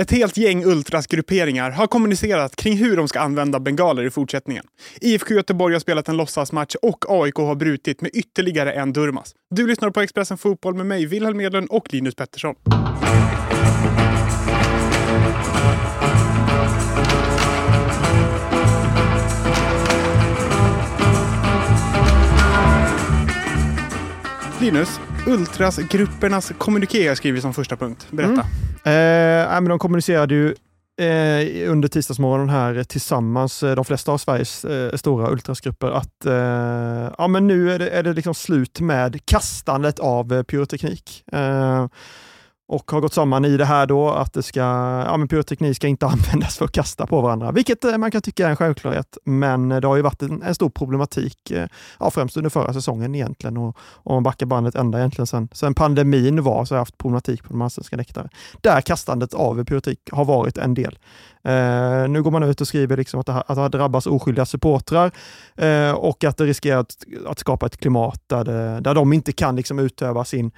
Ett 0.00 0.10
helt 0.10 0.36
gäng 0.36 0.64
ultrasgrupperingar 0.64 1.70
har 1.70 1.86
kommunicerat 1.86 2.56
kring 2.56 2.76
hur 2.76 2.96
de 2.96 3.08
ska 3.08 3.20
använda 3.20 3.60
bengaler 3.60 4.02
i 4.02 4.10
fortsättningen. 4.10 4.64
IFK 5.00 5.34
Göteborg 5.34 5.74
har 5.74 5.80
spelat 5.80 6.08
en 6.08 6.16
låtsasmatch 6.16 6.74
och 6.82 7.04
AIK 7.08 7.34
har 7.34 7.54
brutit 7.54 8.00
med 8.00 8.10
ytterligare 8.14 8.72
en 8.72 8.92
Durmas. 8.92 9.34
Du 9.50 9.66
lyssnar 9.66 9.90
på 9.90 10.00
Expressen 10.00 10.38
Fotboll 10.38 10.74
med 10.74 10.86
mig, 10.86 11.06
Wilhelm 11.06 11.40
Edlund 11.40 11.68
och 11.70 11.92
Linus 11.92 12.14
Pettersson. 12.14 12.54
Linus, 24.60 25.00
Ultrasgruppernas 25.26 26.52
kommuniké 26.58 27.16
skriver 27.16 27.40
som 27.40 27.54
första 27.54 27.76
punkt. 27.76 28.06
Berätta. 28.10 28.46
Mm. 28.84 29.46
Eh, 29.46 29.60
men 29.60 29.64
de 29.64 29.78
kommunicerade 29.78 30.34
ju 30.34 30.54
eh, 31.00 31.70
under 31.70 31.88
tisdagsmorgonen 31.88 32.48
här 32.48 32.84
tillsammans, 32.84 33.62
eh, 33.62 33.74
de 33.74 33.84
flesta 33.84 34.12
av 34.12 34.18
Sveriges 34.18 34.64
eh, 34.64 34.96
stora 34.96 35.30
ultrasgrupper, 35.30 35.90
att 35.90 36.26
eh, 36.26 37.14
ja, 37.18 37.28
men 37.28 37.46
nu 37.46 37.72
är 37.72 37.78
det, 37.78 37.90
är 37.90 38.02
det 38.02 38.12
liksom 38.12 38.34
slut 38.34 38.80
med 38.80 39.26
kastandet 39.26 39.98
av 39.98 40.32
eh, 40.32 40.42
pyroteknik 40.42 41.24
eh, 41.32 41.86
och 42.70 42.90
har 42.90 43.00
gått 43.00 43.14
samman 43.14 43.44
i 43.44 43.56
det 43.56 43.64
här 43.64 43.86
då 43.86 44.10
att 44.10 44.32
det 44.32 44.42
ska, 44.42 44.60
ja, 45.06 45.16
men 45.16 45.28
pyroteknik 45.28 45.76
ska 45.76 45.86
inte 45.86 46.06
användas 46.06 46.58
för 46.58 46.64
att 46.64 46.72
kasta 46.72 47.06
på 47.06 47.20
varandra, 47.20 47.52
vilket 47.52 47.84
eh, 47.84 47.98
man 47.98 48.10
kan 48.10 48.22
tycka 48.22 48.46
är 48.46 48.50
en 48.50 48.56
självklarhet. 48.56 49.18
Men 49.24 49.72
eh, 49.72 49.80
det 49.80 49.86
har 49.86 49.96
ju 49.96 50.02
varit 50.02 50.22
en, 50.22 50.42
en 50.42 50.54
stor 50.54 50.70
problematik, 50.70 51.50
eh, 51.50 51.66
ja, 51.98 52.10
främst 52.10 52.36
under 52.36 52.50
förra 52.50 52.72
säsongen 52.72 53.14
egentligen 53.14 53.56
och 53.56 53.76
om 53.92 54.14
man 54.14 54.22
backar 54.22 54.46
bandet 54.46 54.74
ända 54.74 54.98
egentligen 54.98 55.26
sen, 55.26 55.48
sen 55.52 55.74
pandemin 55.74 56.42
var 56.42 56.64
så 56.64 56.74
har 56.74 56.76
jag 56.76 56.80
haft 56.80 56.98
problematik 56.98 57.42
på 57.42 57.48
de 57.48 57.62
allsvenska 57.62 57.96
läktare. 57.96 58.28
Där 58.60 58.80
kastandet 58.80 59.34
av 59.34 59.64
pyroteknik 59.64 60.08
har 60.12 60.24
varit 60.24 60.58
en 60.58 60.74
del. 60.74 60.98
Eh, 61.44 62.08
nu 62.08 62.22
går 62.22 62.30
man 62.30 62.42
ut 62.42 62.60
och 62.60 62.68
skriver 62.68 62.96
liksom 62.96 63.20
att, 63.20 63.26
det, 63.26 63.32
att 63.32 63.46
det 63.46 63.60
har 63.60 63.68
drabbats 63.68 64.06
oskyldiga 64.06 64.46
supportrar 64.46 65.10
eh, 65.56 65.92
och 65.92 66.24
att 66.24 66.36
det 66.36 66.44
riskerar 66.44 66.78
att, 66.78 66.96
att 67.26 67.38
skapa 67.38 67.66
ett 67.66 67.76
klimat 67.76 68.22
där, 68.26 68.44
det, 68.44 68.80
där 68.80 68.94
de 68.94 69.12
inte 69.12 69.32
kan 69.32 69.56
liksom 69.56 69.78
utöva 69.78 70.24
sin 70.24 70.52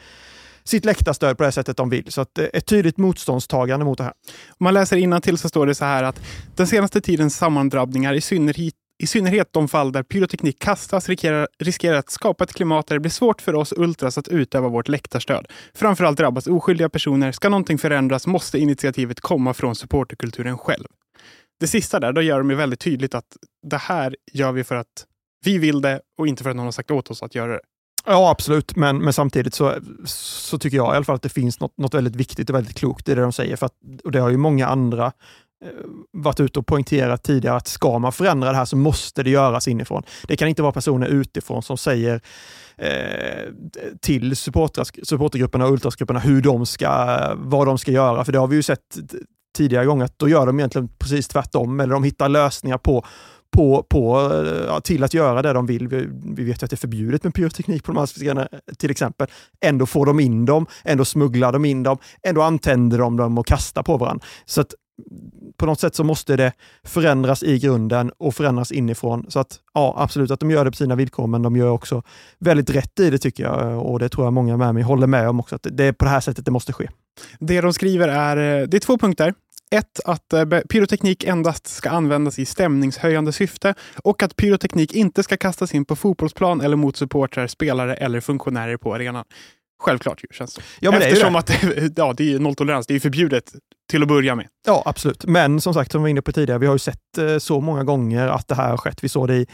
sitt 0.65 0.85
läktarstöd 0.85 1.39
på 1.39 1.45
det 1.45 1.53
sättet 1.53 1.77
de 1.77 1.91
vill. 1.91 2.13
Så 2.13 2.21
att, 2.21 2.39
eh, 2.39 2.47
ett 2.53 2.67
tydligt 2.67 2.99
motståndstagande 2.99 3.85
mot 3.85 3.99
det 3.99 4.05
här. 4.05 4.13
Om 4.49 4.65
man 4.65 4.75
läser 4.75 5.21
till 5.21 5.39
så 5.39 5.49
står 5.49 5.67
det 5.67 5.75
så 5.75 5.85
här 5.85 6.03
att 6.03 6.21
den 6.57 6.67
senaste 6.67 7.01
tidens 7.01 7.37
sammandrabbningar, 7.37 8.15
i 8.15 8.21
synnerhet 8.21 8.75
i 9.03 9.07
synnerhet 9.07 9.53
de 9.53 9.69
fall 9.69 9.93
där 9.93 10.03
pyroteknik 10.03 10.59
kastas 10.59 11.09
riskerar, 11.09 11.49
riskerar 11.59 11.97
att 11.97 12.11
skapa 12.11 12.45
ett 12.45 12.53
klimat 12.53 12.87
där 12.87 12.97
det 12.97 13.01
blir 13.01 13.11
svårt 13.11 13.43
för 13.43 13.55
oss 13.55 13.73
ultras 13.77 14.19
att 14.19 14.29
utöva 14.29 14.69
vårt 14.69 14.89
läktarstöd. 14.89 15.47
Framförallt 15.75 16.19
drabbas 16.19 16.47
oskyldiga 16.47 16.89
personer. 16.89 17.33
Ska 17.33 17.49
någonting 17.49 17.79
förändras 17.79 18.27
måste 18.27 18.59
initiativet 18.59 19.21
komma 19.21 19.55
från 19.55 19.75
supporterkulturen 19.75 20.59
själv. 20.59 20.87
Det 21.61 21.67
sista 21.67 22.01
där, 22.01 22.13
då 22.13 22.23
gör 22.23 22.39
de 22.39 22.51
ju 22.51 22.57
väldigt 22.57 22.81
tydligt 22.81 23.15
att 23.15 23.37
det 23.67 23.77
här 23.77 24.17
gör 24.33 24.53
vi 24.53 24.65
för 24.65 24.77
att 24.77 25.07
vi 25.45 25.59
vill 25.59 25.81
det 25.81 26.01
och 26.19 26.29
inte 26.29 26.43
för 26.43 26.51
att 26.51 26.57
någon 26.57 26.65
har 26.65 26.73
sagt 26.73 26.91
åt 26.91 27.11
oss 27.11 27.23
att 27.23 27.35
göra 27.35 27.53
det. 27.53 27.61
Ja, 28.07 28.31
absolut. 28.31 28.77
Men, 28.77 28.99
men 28.99 29.13
samtidigt 29.13 29.55
så, 29.55 29.75
så 30.05 30.59
tycker 30.59 30.77
jag 30.77 30.95
i 30.95 30.97
alla 30.97 31.05
fall 31.05 31.17
att 31.17 31.23
det 31.23 31.29
finns 31.29 31.61
något, 31.61 31.79
något 31.79 31.95
väldigt 31.95 32.17
viktigt 32.17 32.51
och 32.51 32.57
väldigt 32.57 32.77
klokt 32.79 33.09
i 33.09 33.15
det 33.15 33.21
de 33.21 33.33
säger. 33.33 33.57
För 33.57 33.67
att, 33.67 33.75
och 34.05 34.13
det 34.13 34.21
har 34.21 34.31
ju 34.31 34.37
många 34.37 34.67
andra 34.67 35.07
eh, 35.65 35.71
varit 36.13 36.41
ute 36.41 36.59
och 36.59 36.67
poängterat 36.67 37.23
tidigare 37.23 37.57
att 37.57 37.69
ska 37.69 37.99
man 37.99 38.13
förändra 38.13 38.51
det 38.51 38.57
här 38.57 38.65
så 38.65 38.77
måste 38.77 39.23
det 39.23 39.31
göras 39.31 39.69
inifrån. 39.69 40.03
Det 40.29 40.37
kan 40.37 40.49
inte 40.49 40.63
vara 40.63 40.73
personer 40.73 41.07
utifrån 41.07 41.63
som 41.63 41.79
säger 41.79 42.21
eh, 42.79 43.53
till 44.01 44.37
supportergrupperna 44.37 45.65
och 45.65 45.73
ultrasgrupperna 45.73 46.21
hur 46.21 46.43
de 46.43 46.67
ska, 46.67 47.19
vad 47.37 47.67
de 47.67 47.79
ska 47.79 47.93
göra. 47.93 48.25
För 48.25 48.33
det 48.33 48.39
har 48.39 48.47
vi 48.47 48.57
ju 48.57 48.63
sett 48.63 48.99
tidigare 49.57 49.85
gånger 49.85 50.05
att 50.05 50.19
då 50.19 50.29
gör 50.29 50.47
de 50.47 50.59
egentligen 50.59 50.89
precis 50.99 51.29
tvärtom. 51.29 51.81
Eller 51.81 51.95
de 51.95 52.05
hittar 52.05 52.29
lösningar 52.29 52.79
på 52.79 53.05
på, 53.53 53.83
på, 53.89 54.31
eh, 54.33 54.65
ja, 54.67 54.81
till 54.81 55.05
att 55.05 55.15
göra 55.15 55.43
det 55.43 55.53
de 55.53 55.67
vill. 55.67 55.89
Vi, 55.89 56.09
vi 56.37 56.45
vet 56.45 56.63
att 56.63 56.71
det 56.71 56.75
är 56.75 56.79
förbjudet 56.79 57.25
med 57.25 57.35
pyroteknik 57.35 57.85
på 57.85 57.93
de 57.93 57.99
här 57.99 58.49
till 58.79 58.91
exempel. 58.91 59.27
Ändå 59.61 59.87
får 59.87 60.07
de 60.07 60.21
in 60.21 60.45
dem, 60.45 60.67
ändå 60.85 61.05
smugglar 61.05 61.53
de 61.53 61.65
in 61.65 61.83
dem, 61.83 61.99
ändå 62.23 62.43
antänder 62.43 62.99
de 62.99 63.17
dem 63.17 63.39
och 63.39 63.47
kastar 63.47 63.83
på 63.83 63.97
varandra. 63.97 64.27
Så 64.45 64.61
att 64.61 64.75
mm, 65.11 65.53
på 65.57 65.67
något 65.67 65.81
sätt 65.81 65.95
så 65.95 66.05
måste 66.05 66.37
det 66.37 66.53
förändras 66.85 67.43
i 67.43 67.59
grunden 67.59 68.13
och 68.19 68.35
förändras 68.35 68.73
inifrån. 68.73 69.27
Så 69.29 69.41
att 69.41 69.59
ja, 69.75 69.95
absolut 69.99 70.31
att 70.31 70.41
de 70.41 70.51
gör 70.51 70.65
det 70.65 70.71
på 70.71 70.77
sina 70.77 70.95
villkor, 70.95 71.27
men 71.27 71.43
de 71.43 71.57
gör 71.57 71.71
också 71.71 72.03
väldigt 72.39 72.71
rätt 72.71 73.01
i 73.01 73.11
det 73.11 73.19
tycker 73.19 73.45
jag. 73.45 73.87
Och 73.87 73.99
det 73.99 74.09
tror 74.09 74.27
jag 74.27 74.33
många 74.33 74.57
med 74.57 74.75
mig 74.75 74.83
håller 74.83 75.07
med 75.07 75.29
om 75.29 75.41
också, 75.41 75.55
att 75.55 75.67
det 75.71 75.85
är 75.85 75.93
på 75.93 76.05
det 76.05 76.11
här 76.11 76.21
sättet 76.21 76.45
det 76.45 76.51
måste 76.51 76.73
ske. 76.73 76.89
Det 77.41 77.61
de 77.61 77.73
skriver 77.73 78.09
är, 78.09 78.61
eh, 78.61 78.69
det 78.69 78.77
är 78.77 78.81
två 78.81 78.99
punkter. 78.99 79.35
Ett, 79.73 80.01
att 80.05 80.33
eh, 80.33 80.45
pyroteknik 80.45 81.25
endast 81.25 81.67
ska 81.67 81.91
användas 81.91 82.39
i 82.39 82.45
stämningshöjande 82.45 83.33
syfte 83.33 83.75
och 84.05 84.23
att 84.23 84.37
pyroteknik 84.37 84.93
inte 84.93 85.23
ska 85.23 85.37
kastas 85.37 85.75
in 85.75 85.85
på 85.85 85.97
fotbollsplan 85.97 86.61
eller 86.61 86.77
mot 86.77 86.97
supportrar, 86.97 87.47
spelare 87.47 87.95
eller 87.95 88.21
funktionärer 88.21 88.77
på 88.77 88.95
arenan. 88.95 89.25
Självklart 89.83 90.25
ju, 90.25 90.27
känns 90.31 90.55
det 90.55 90.63
ja, 90.81 90.91
men 90.91 91.03
Eftersom 91.03 91.33
det 91.33 91.39
är 91.39 91.75
det. 91.75 91.87
att 91.87 91.93
ja, 91.97 92.15
det 92.17 92.33
är 92.33 92.39
nolltolerans, 92.39 92.87
det 92.87 92.95
är 92.95 93.01
förbjudet 93.01 93.53
till 93.91 94.03
att 94.03 94.09
börja 94.09 94.35
med. 94.35 94.47
Ja, 94.67 94.83
absolut. 94.87 95.25
Men 95.25 95.61
som 95.61 95.75
sagt, 95.75 95.93
som 95.93 96.01
vi 96.01 96.03
var 96.03 96.09
inne 96.09 96.23
på 96.23 96.33
tidigare, 96.33 96.59
vi 96.59 96.67
har 96.67 96.75
ju 96.75 96.79
sett 96.79 97.19
eh, 97.19 97.39
så 97.39 97.61
många 97.61 97.85
gånger 97.85 98.29
att 98.29 98.49
det 98.49 98.55
här 98.55 98.71
har 98.71 98.77
skett. 98.77 99.05
Vi 99.05 99.09
såg 99.09 99.29
det 99.29 99.37
i, 99.37 99.47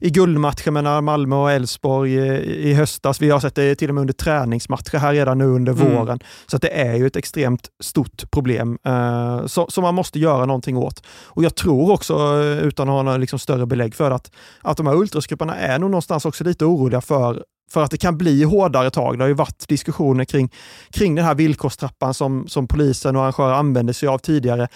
i 0.00 0.10
guldmatchen 0.10 0.74
mellan 0.74 1.04
Malmö 1.04 1.36
och 1.36 1.52
Elfsborg 1.52 2.14
i, 2.14 2.70
i, 2.70 2.74
höstas. 2.74 3.22
Vi 3.22 3.30
har 3.30 3.40
sett 3.40 3.54
det 3.54 3.74
till 3.74 3.88
och 3.88 3.94
med 3.94 4.00
under 4.00 4.14
träningsmatcher 4.14 4.98
här 4.98 5.12
redan 5.12 5.38
nu 5.38 5.44
under 5.44 5.72
mm. 5.72 5.96
våren. 5.96 6.20
Så 6.46 6.56
att 6.56 6.62
det 6.62 6.80
är 6.80 6.94
ju 6.94 7.06
ett 7.06 7.16
extremt 7.16 7.68
stort 7.82 8.30
problem 8.30 8.78
eh, 8.84 9.46
som 9.46 9.82
man 9.82 9.94
måste 9.94 10.18
göra 10.18 10.46
någonting 10.46 10.76
åt. 10.76 11.06
Och 11.26 11.44
jag 11.44 11.54
tror 11.54 11.92
också, 11.92 12.14
eh, 12.14 12.66
utan 12.66 12.88
att 12.88 12.94
ha 12.94 13.02
några 13.02 13.18
liksom 13.18 13.38
större 13.38 13.66
belägg 13.66 13.94
för 13.94 14.10
att, 14.10 14.30
att 14.60 14.76
de 14.76 14.86
här 14.86 14.94
ultrasgrupperna 14.94 15.56
är 15.56 15.78
nog 15.78 15.90
någonstans 15.90 16.24
också 16.24 16.44
lite 16.44 16.64
oroliga 16.64 17.00
för 17.00 17.44
för 17.72 17.82
att 17.82 17.90
det 17.90 17.98
kan 17.98 18.18
bli 18.18 18.42
hårdare 18.42 18.90
tag. 18.90 19.18
Det 19.18 19.24
har 19.24 19.28
ju 19.28 19.34
varit 19.34 19.68
diskussioner 19.68 20.24
kring, 20.24 20.52
kring 20.90 21.14
den 21.14 21.24
här 21.24 21.34
villkorstrappan 21.34 22.14
som, 22.14 22.48
som 22.48 22.68
polisen 22.68 23.16
och 23.16 23.22
arrangörer 23.22 23.54
använde 23.54 23.94
sig 23.94 24.08
av 24.08 24.18
tidigare. 24.18 24.68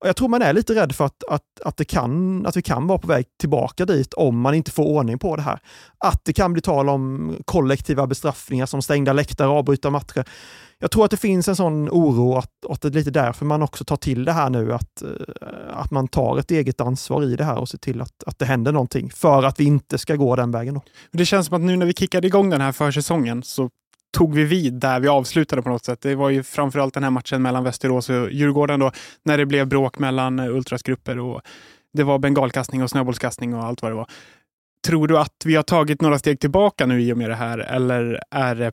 Och 0.00 0.08
jag 0.08 0.16
tror 0.16 0.28
man 0.28 0.42
är 0.42 0.52
lite 0.52 0.74
rädd 0.74 0.94
för 0.94 1.04
att, 1.04 1.24
att, 1.28 1.42
att, 1.64 1.76
det 1.76 1.84
kan, 1.84 2.46
att 2.46 2.56
vi 2.56 2.62
kan 2.62 2.86
vara 2.86 2.98
på 2.98 3.06
väg 3.08 3.26
tillbaka 3.40 3.84
dit 3.84 4.14
om 4.14 4.40
man 4.40 4.54
inte 4.54 4.70
får 4.70 4.84
ordning 4.84 5.18
på 5.18 5.36
det 5.36 5.42
här. 5.42 5.58
Att 5.98 6.24
det 6.24 6.32
kan 6.32 6.52
bli 6.52 6.62
tal 6.62 6.88
om 6.88 7.36
kollektiva 7.44 8.06
bestraffningar 8.06 8.66
som 8.66 8.82
stängda 8.82 9.12
läktare 9.12 9.48
avbryta 9.48 9.90
matcher 9.90 10.24
jag 10.78 10.90
tror 10.90 11.04
att 11.04 11.10
det 11.10 11.16
finns 11.16 11.48
en 11.48 11.56
sån 11.56 11.88
oro 11.88 12.36
att, 12.36 12.50
att 12.68 12.82
det 12.82 12.88
är 12.88 12.92
lite 12.92 13.10
därför 13.10 13.44
man 13.44 13.62
också 13.62 13.84
tar 13.84 13.96
till 13.96 14.24
det 14.24 14.32
här 14.32 14.50
nu, 14.50 14.72
att, 14.72 15.02
eh, 15.02 15.08
att 15.72 15.90
man 15.90 16.08
tar 16.08 16.38
ett 16.38 16.50
eget 16.50 16.80
ansvar 16.80 17.24
i 17.24 17.36
det 17.36 17.44
här 17.44 17.58
och 17.58 17.68
ser 17.68 17.78
till 17.78 18.00
att, 18.00 18.24
att 18.26 18.38
det 18.38 18.44
händer 18.44 18.72
någonting 18.72 19.10
för 19.10 19.42
att 19.42 19.60
vi 19.60 19.64
inte 19.64 19.98
ska 19.98 20.16
gå 20.16 20.36
den 20.36 20.50
vägen. 20.50 20.74
Då. 20.74 20.82
Det 21.10 21.26
känns 21.26 21.46
som 21.46 21.56
att 21.56 21.62
nu 21.62 21.76
när 21.76 21.86
vi 21.86 21.92
kickade 21.92 22.26
igång 22.26 22.50
den 22.50 22.60
här 22.60 22.72
försäsongen 22.72 23.42
så 23.42 23.70
tog 24.16 24.34
vi 24.34 24.44
vid 24.44 24.74
där 24.74 25.00
vi 25.00 25.08
avslutade 25.08 25.62
på 25.62 25.68
något 25.68 25.84
sätt. 25.84 26.00
Det 26.00 26.14
var 26.14 26.30
ju 26.30 26.42
framförallt 26.42 26.94
den 26.94 27.02
här 27.02 27.10
matchen 27.10 27.42
mellan 27.42 27.64
Västerås 27.64 28.10
och 28.10 28.30
Djurgården 28.32 28.80
då, 28.80 28.92
när 29.22 29.38
det 29.38 29.46
blev 29.46 29.66
bråk 29.66 29.98
mellan 29.98 30.40
ultrasgrupper 30.40 31.18
och 31.18 31.42
det 31.92 32.04
var 32.04 32.18
bengalkastning 32.18 32.82
och 32.82 32.90
snöbollskastning 32.90 33.54
och 33.54 33.64
allt 33.64 33.82
vad 33.82 33.90
det 33.90 33.94
var. 33.94 34.10
Tror 34.86 35.08
du 35.08 35.18
att 35.18 35.42
vi 35.44 35.56
har 35.56 35.62
tagit 35.62 36.00
några 36.00 36.18
steg 36.18 36.40
tillbaka 36.40 36.86
nu 36.86 37.02
i 37.02 37.12
och 37.12 37.18
med 37.18 37.30
det 37.30 37.34
här 37.34 37.58
eller 37.58 38.20
är 38.30 38.54
det 38.54 38.72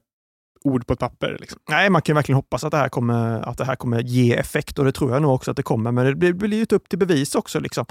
ord 0.63 0.87
på 0.87 0.93
ett 0.93 0.99
papper. 0.99 1.37
Liksom. 1.39 1.59
Nej, 1.69 1.89
man 1.89 2.01
kan 2.01 2.15
verkligen 2.15 2.35
hoppas 2.35 2.63
att 2.63 2.71
det, 2.71 2.77
här 2.77 2.89
kommer, 2.89 3.49
att 3.49 3.57
det 3.57 3.65
här 3.65 3.75
kommer 3.75 3.99
ge 3.99 4.35
effekt 4.35 4.79
och 4.79 4.85
det 4.85 4.91
tror 4.91 5.11
jag 5.11 5.21
nog 5.21 5.33
också 5.33 5.51
att 5.51 5.57
det 5.57 5.63
kommer. 5.63 5.91
Men 5.91 6.19
det 6.19 6.33
blir, 6.33 6.53
ju 6.53 6.75
upp 6.75 6.89
till 6.89 6.99
bevis 6.99 7.35
också. 7.35 7.59
Liksom. 7.59 7.85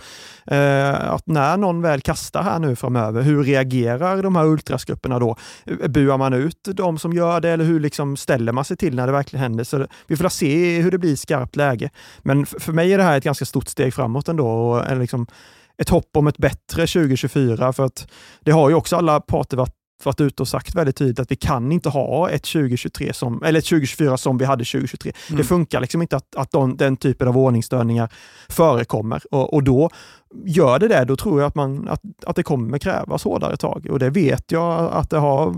Eh, 0.47 1.11
att 1.11 1.27
när 1.27 1.57
någon 1.57 1.83
väl 1.83 2.01
kastar 2.01 2.43
här 2.43 2.59
nu 2.59 2.77
framöver, 2.77 3.23
hur 3.23 3.45
reagerar 3.45 4.23
de 4.23 4.37
här 4.37 4.45
ultrasgrupperna 4.45 5.19
då? 5.19 5.37
Eh, 5.65 5.89
buar 5.89 6.19
man 6.19 6.33
ut 6.33 6.69
de 6.75 6.99
som 6.99 7.13
gör 7.13 7.41
det 7.41 7.51
eller 7.51 7.65
hur 7.65 7.81
liksom 7.81 8.17
ställer 8.17 8.53
man 8.53 8.65
sig 8.65 8.77
till 8.77 8.95
när 8.95 9.07
det 9.07 9.13
verkligen 9.13 9.43
händer? 9.43 9.65
Så 9.65 9.87
vi 10.07 10.17
får 10.17 10.29
se 10.29 10.81
hur 10.81 10.91
det 10.91 10.99
blir 10.99 11.13
i 11.13 11.17
skarpt 11.17 11.57
läge. 11.57 11.91
Men 12.19 12.47
för 12.47 12.73
mig 12.73 12.93
är 12.93 12.99
det 12.99 13.05
här 13.05 13.19
ett 13.19 13.25
ganska 13.25 13.45
stort 13.45 13.69
steg 13.69 13.95
framåt 13.95 14.29
ändå. 14.29 14.49
Och, 14.49 14.97
liksom, 14.97 15.27
ett 15.79 15.89
hopp 15.89 16.17
om 16.17 16.27
ett 16.27 16.39
bättre 16.39 16.87
2024 16.87 17.73
för 17.73 17.85
att 17.85 18.11
det 18.41 18.51
har 18.51 18.69
ju 18.69 18.75
också 18.75 18.97
alla 18.97 19.21
parter 19.21 19.57
varit 19.57 19.75
varit 20.07 20.21
ute 20.21 20.43
och 20.43 20.49
sagt 20.49 20.75
väldigt 20.75 20.97
tydligt 20.97 21.19
att 21.19 21.31
vi 21.31 21.37
kan 21.37 21.73
inte 21.73 21.89
ha 21.89 22.31
ett 22.31 22.43
2023 22.43 23.13
som, 23.13 23.43
eller 23.43 23.59
ett 23.59 23.65
2024 23.65 24.17
som 24.17 24.39
vi 24.39 24.45
hade 24.45 24.65
2023. 24.65 25.13
Mm. 25.29 25.39
Det 25.39 25.45
funkar 25.45 25.81
liksom 25.81 26.03
inte 26.03 26.17
att, 26.17 26.37
att 26.37 26.51
de, 26.51 26.77
den 26.77 26.97
typen 26.97 27.29
av 27.29 27.39
ordningsstörningar 27.39 28.13
förekommer 28.49 29.23
och, 29.31 29.55
och 29.55 29.63
då 29.63 29.91
gör 30.45 30.79
det 30.79 30.89
det, 30.89 31.05
då 31.05 31.17
tror 31.17 31.41
jag 31.41 31.49
att, 31.49 31.55
man, 31.55 31.89
att, 31.89 32.01
att 32.27 32.37
det 32.37 32.43
kommer 32.43 32.79
krävas 32.79 33.25
hårdare 33.25 33.57
tag. 33.57 33.87
Och 33.91 33.99
det 33.99 34.11
vet 34.11 34.53
jag 34.53 34.93
att 34.93 35.11
det 35.11 35.19
har, 35.19 35.55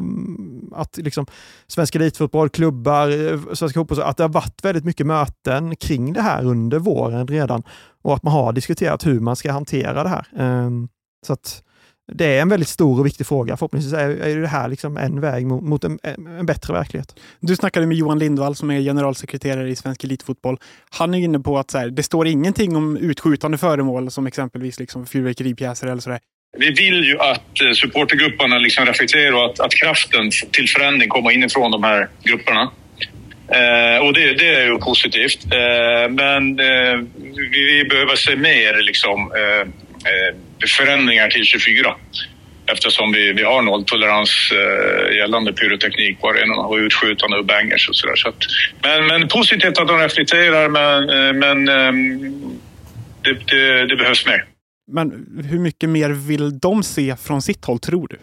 att 0.75 0.97
liksom 0.97 1.27
Svensk 1.67 1.95
Elitfotboll, 1.95 2.49
klubbar, 2.49 3.55
Svenska 3.55 3.81
fotboll, 3.81 4.03
att 4.03 4.17
det 4.17 4.25
har 4.25 4.29
varit 4.29 4.65
väldigt 4.65 4.85
mycket 4.85 5.07
möten 5.07 5.77
kring 5.77 6.13
det 6.13 6.23
här 6.23 6.45
under 6.45 6.79
våren 6.79 7.27
redan 7.27 7.63
och 8.03 8.15
att 8.15 8.23
man 8.23 8.33
har 8.33 8.53
diskuterat 8.53 9.07
hur 9.07 9.21
man 9.21 9.37
ska 9.37 9.53
hantera 9.53 10.03
det 10.03 10.09
här. 10.09 10.27
Um, 10.37 10.89
så 11.27 11.33
att 11.33 11.64
det 12.13 12.25
är 12.25 12.43
en 12.43 12.49
väldigt 12.49 12.69
stor 12.69 13.01
och 13.01 13.07
viktig 13.07 13.27
fråga. 13.27 13.57
Förhoppningsvis 13.57 13.93
är, 13.93 14.11
är 14.11 14.41
det 14.41 14.49
här 14.49 14.69
liksom 14.69 14.97
en 14.97 15.21
väg 15.21 15.47
mot, 15.47 15.63
mot 15.63 15.85
en, 15.85 15.99
en, 16.03 16.47
bättre 16.47 16.73
verklighet. 16.73 17.21
Du 17.41 17.57
snackade 17.57 17.87
med 17.87 17.97
Johan 17.97 18.19
Lindvall 18.19 18.57
som 18.57 18.71
är 18.71 18.81
generalsekreterare 18.81 19.69
i 19.69 19.77
Svensk 19.77 20.05
Elitfotboll. 20.05 20.59
Han 20.91 21.15
är 21.15 21.19
inne 21.19 21.41
på 21.41 21.59
att 21.59 21.71
så 21.71 21.79
här, 21.79 21.91
det 21.91 22.03
står 22.03 22.27
ingenting 22.27 22.77
om 22.77 22.97
utskjutande 22.97 23.59
föremål 23.59 24.11
som 24.11 24.27
exempelvis 24.27 24.81
liksom 24.81 25.07
fyrverkeripjäser 25.07 25.87
eller 25.87 26.01
sådär. 26.01 26.19
Vi 26.59 26.71
vill 26.71 27.05
ju 27.05 27.19
att 27.19 27.61
eh, 27.61 27.73
supportergrupperna 27.73 28.59
liksom 28.59 28.87
reflekterar 28.87 29.33
och 29.33 29.45
att, 29.45 29.61
att 29.61 29.75
kraften 29.75 30.31
till 30.51 30.69
förändring 30.69 31.09
kommer 31.09 31.31
inifrån 31.31 31.71
de 31.71 31.85
här 31.85 32.09
grupperna. 32.23 32.71
Eh, 33.49 34.07
och 34.07 34.13
det, 34.13 34.33
det, 34.33 34.55
är 34.55 34.67
ju 34.67 34.79
positivt. 34.79 35.45
Eh, 35.45 36.11
men 36.11 36.61
eh, 36.61 36.99
vi, 37.51 37.65
vi, 37.65 37.85
behöver 37.91 38.17
se 38.17 38.37
mer 38.37 38.83
liksom, 38.83 39.33
eh, 39.37 39.61
eh, 39.61 40.35
förändringar 40.67 41.29
till 41.29 41.45
24 41.45 41.97
eftersom 42.67 43.13
vi, 43.13 43.33
vi 43.33 43.43
har 43.43 43.63
nolltolerans 43.63 44.53
eh, 44.53 45.17
gällande 45.17 45.53
pyroteknik 45.53 46.21
på 46.21 46.29
arenorna 46.29 46.63
och 46.63 46.77
utskjutande 46.77 47.37
och 47.37 47.47
bangers 47.47 47.89
och 47.89 47.97
sådär. 47.97 48.17
Så 48.17 48.33
men, 48.83 49.07
men 49.07 49.29
positivt 49.29 49.79
att 49.79 49.89
de 49.89 49.99
reflekterar, 49.99 50.69
men, 50.69 51.11
eh, 51.11 51.33
men 51.33 51.69
eh, 51.69 51.93
det, 53.23 53.33
det, 53.47 53.87
det 53.87 53.97
behövs 53.97 54.27
mer. 54.27 54.45
Men 54.93 55.27
hur 55.51 55.59
mycket 55.59 55.89
mer 55.89 56.11
vill 56.11 56.59
de 56.59 56.83
se 56.83 57.17
från 57.17 57.43
sitt 57.43 57.65
håll, 57.65 57.79
tror 57.79 58.09
du? 58.09 58.19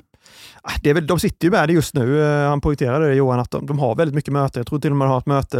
Ah, 0.64 0.72
det 0.84 0.90
är 0.90 0.94
väl, 0.94 1.08
de 1.08 1.20
sitter 1.20 1.46
ju 1.46 1.52
med 1.52 1.70
det 1.70 1.74
just 1.74 1.94
nu. 1.94 2.24
Eh, 2.24 2.50
han 2.50 2.62
poängterade 2.62 3.08
det 3.08 3.16
Johan, 3.16 3.40
att 3.40 3.52
de, 3.52 3.66
de, 3.66 3.80
har 3.80 3.96
väldigt 3.96 4.16
mycket 4.16 4.34
möten. 4.34 4.60
Jag 4.60 4.68
tror 4.68 4.80
till 4.80 4.92
och 4.92 4.98
med 4.98 5.08
de 5.08 5.12
har 5.12 5.18
ett 5.20 5.26
möte 5.26 5.58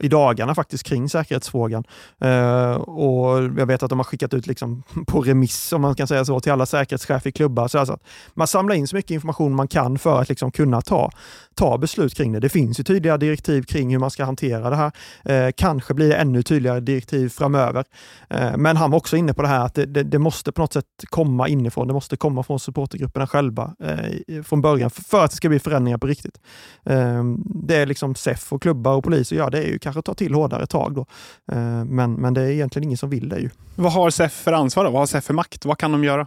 i, 0.00 0.06
i 0.06 0.08
dagarna 0.08 0.54
faktiskt 0.54 0.84
kring 0.84 1.08
säkerhetsfrågan. 1.08 1.84
Uh, 2.24 2.72
och 2.72 3.42
Jag 3.42 3.66
vet 3.66 3.82
att 3.82 3.90
de 3.90 3.98
har 3.98 4.04
skickat 4.04 4.34
ut 4.34 4.46
liksom 4.46 4.82
på 5.06 5.20
remiss, 5.20 5.72
om 5.72 5.80
man 5.80 5.94
kan 5.94 6.06
säga 6.06 6.24
så, 6.24 6.40
till 6.40 6.52
alla 6.52 6.66
säkerhetschefer 6.66 7.28
i 7.28 7.32
klubbar. 7.32 7.68
Så 7.68 7.78
alltså 7.78 7.98
man 8.34 8.46
samlar 8.46 8.74
in 8.74 8.88
så 8.88 8.96
mycket 8.96 9.10
information 9.10 9.54
man 9.54 9.68
kan 9.68 9.98
för 9.98 10.20
att 10.20 10.28
liksom 10.28 10.50
kunna 10.50 10.80
ta, 10.80 11.10
ta 11.54 11.78
beslut 11.78 12.14
kring 12.14 12.32
det. 12.32 12.40
Det 12.40 12.48
finns 12.48 12.80
ju 12.80 12.84
tydliga 12.84 13.16
direktiv 13.16 13.62
kring 13.62 13.90
hur 13.90 13.98
man 13.98 14.10
ska 14.10 14.24
hantera 14.24 14.70
det 14.70 14.76
här. 14.76 14.92
Eh, 15.24 15.52
kanske 15.56 15.94
blir 15.94 16.08
det 16.08 16.16
ännu 16.16 16.42
tydligare 16.42 16.80
direktiv 16.80 17.28
framöver. 17.28 17.84
Eh, 18.30 18.56
men 18.56 18.76
han 18.76 18.90
var 18.90 18.98
också 18.98 19.16
inne 19.16 19.34
på 19.34 19.42
det 19.42 19.48
här 19.48 19.64
att 19.64 19.74
det, 19.74 19.86
det, 19.86 20.02
det, 20.02 20.18
måste 20.18 20.52
på 20.52 20.60
något 20.60 20.72
sätt 20.72 20.84
komma 21.10 21.48
inifrån. 21.48 21.86
Det 21.88 21.94
måste 21.94 22.16
komma 22.16 22.42
från 22.42 22.60
supportergrupperna 22.60 23.26
själva 23.26 23.74
eh, 23.84 24.42
från 24.42 24.60
början 24.60 24.90
för 24.90 25.24
att 25.24 25.30
det 25.30 25.36
ska 25.36 25.48
bli 25.48 25.58
förändringar 25.58 25.98
på 25.98 26.06
riktigt. 26.06 26.40
Ehm, 26.84 27.42
det 27.44 27.76
är 27.76 27.86
liksom 27.86 28.14
SEF 28.14 28.52
och 28.52 28.62
klubbar 28.62 28.94
och 28.94 29.04
poliser 29.04 29.36
gör, 29.36 29.50
det 29.50 29.58
är 29.58 29.68
ju 29.68 29.78
kanske 29.78 30.02
ta 30.02 30.14
till 30.14 30.34
hårdare 30.34 30.66
tag 30.66 30.94
då. 30.94 31.06
Eh, 31.52 31.84
men, 31.84 32.12
men 32.12 32.34
det 32.34 32.42
är 32.42 32.48
egentligen 32.48 32.84
ingen 32.84 32.98
som 32.98 33.10
vill 33.10 33.28
det 33.28 33.38
ju. 33.38 33.50
Vad 33.74 33.92
har 33.92 34.10
SEF 34.10 34.32
för 34.32 34.52
ansvar 34.52 34.84
då? 34.84 34.90
Vad 34.90 35.00
har 35.00 35.06
SEF 35.06 35.24
för 35.24 35.34
makt? 35.34 35.64
Vad 35.64 35.78
kan 35.78 35.92
de 35.92 36.04
göra? 36.04 36.26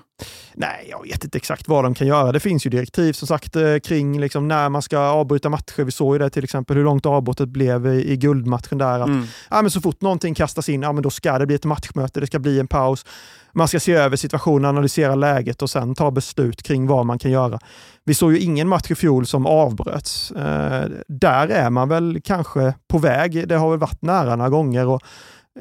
Nej, 0.53 0.87
jag 0.89 1.03
vet 1.03 1.23
inte 1.23 1.37
exakt 1.37 1.67
vad 1.67 1.83
de 1.83 1.93
kan 1.93 2.07
göra. 2.07 2.31
Det 2.31 2.39
finns 2.39 2.65
ju 2.65 2.69
direktiv 2.69 3.13
som 3.13 3.27
sagt 3.27 3.55
eh, 3.55 3.77
kring 3.83 4.19
liksom 4.19 4.47
när 4.47 4.69
man 4.69 4.81
ska 4.81 4.99
avbryta 4.99 5.49
matcher. 5.49 5.83
Vi 5.83 5.91
såg 5.91 6.15
ju 6.15 6.19
det 6.19 6.29
till 6.29 6.43
exempel 6.43 6.77
hur 6.77 6.83
långt 6.83 7.05
avbrottet 7.05 7.49
blev 7.49 7.87
i, 7.87 8.11
i 8.11 8.17
guldmatchen 8.17 8.77
där. 8.77 8.99
Att, 8.99 9.07
mm. 9.07 9.25
ja, 9.49 9.61
men 9.61 9.71
så 9.71 9.81
fort 9.81 10.01
någonting 10.01 10.35
kastas 10.35 10.69
in, 10.69 10.81
ja, 10.81 10.91
men 10.91 11.03
då 11.03 11.09
ska 11.09 11.39
det 11.39 11.45
bli 11.45 11.55
ett 11.55 11.65
matchmöte, 11.65 12.19
det 12.19 12.27
ska 12.27 12.39
bli 12.39 12.59
en 12.59 12.67
paus. 12.67 13.05
Man 13.53 13.67
ska 13.67 13.79
se 13.79 13.93
över 13.93 14.17
situationen, 14.17 14.65
analysera 14.65 15.15
läget 15.15 15.61
och 15.61 15.69
sen 15.69 15.95
ta 15.95 16.11
beslut 16.11 16.63
kring 16.63 16.87
vad 16.87 17.05
man 17.05 17.19
kan 17.19 17.31
göra. 17.31 17.59
Vi 18.03 18.13
såg 18.13 18.33
ju 18.33 18.39
ingen 18.39 18.67
match 18.67 18.91
i 18.91 18.95
fjol 18.95 19.25
som 19.25 19.45
avbröts. 19.45 20.31
Eh, 20.31 20.85
där 21.07 21.47
är 21.47 21.69
man 21.69 21.89
väl 21.89 22.21
kanske 22.23 22.73
på 22.87 22.97
väg. 22.97 23.47
Det 23.47 23.55
har 23.55 23.69
väl 23.69 23.79
varit 23.79 24.01
nära 24.01 24.35
några 24.35 24.49
gånger. 24.49 24.87
Och 24.87 25.01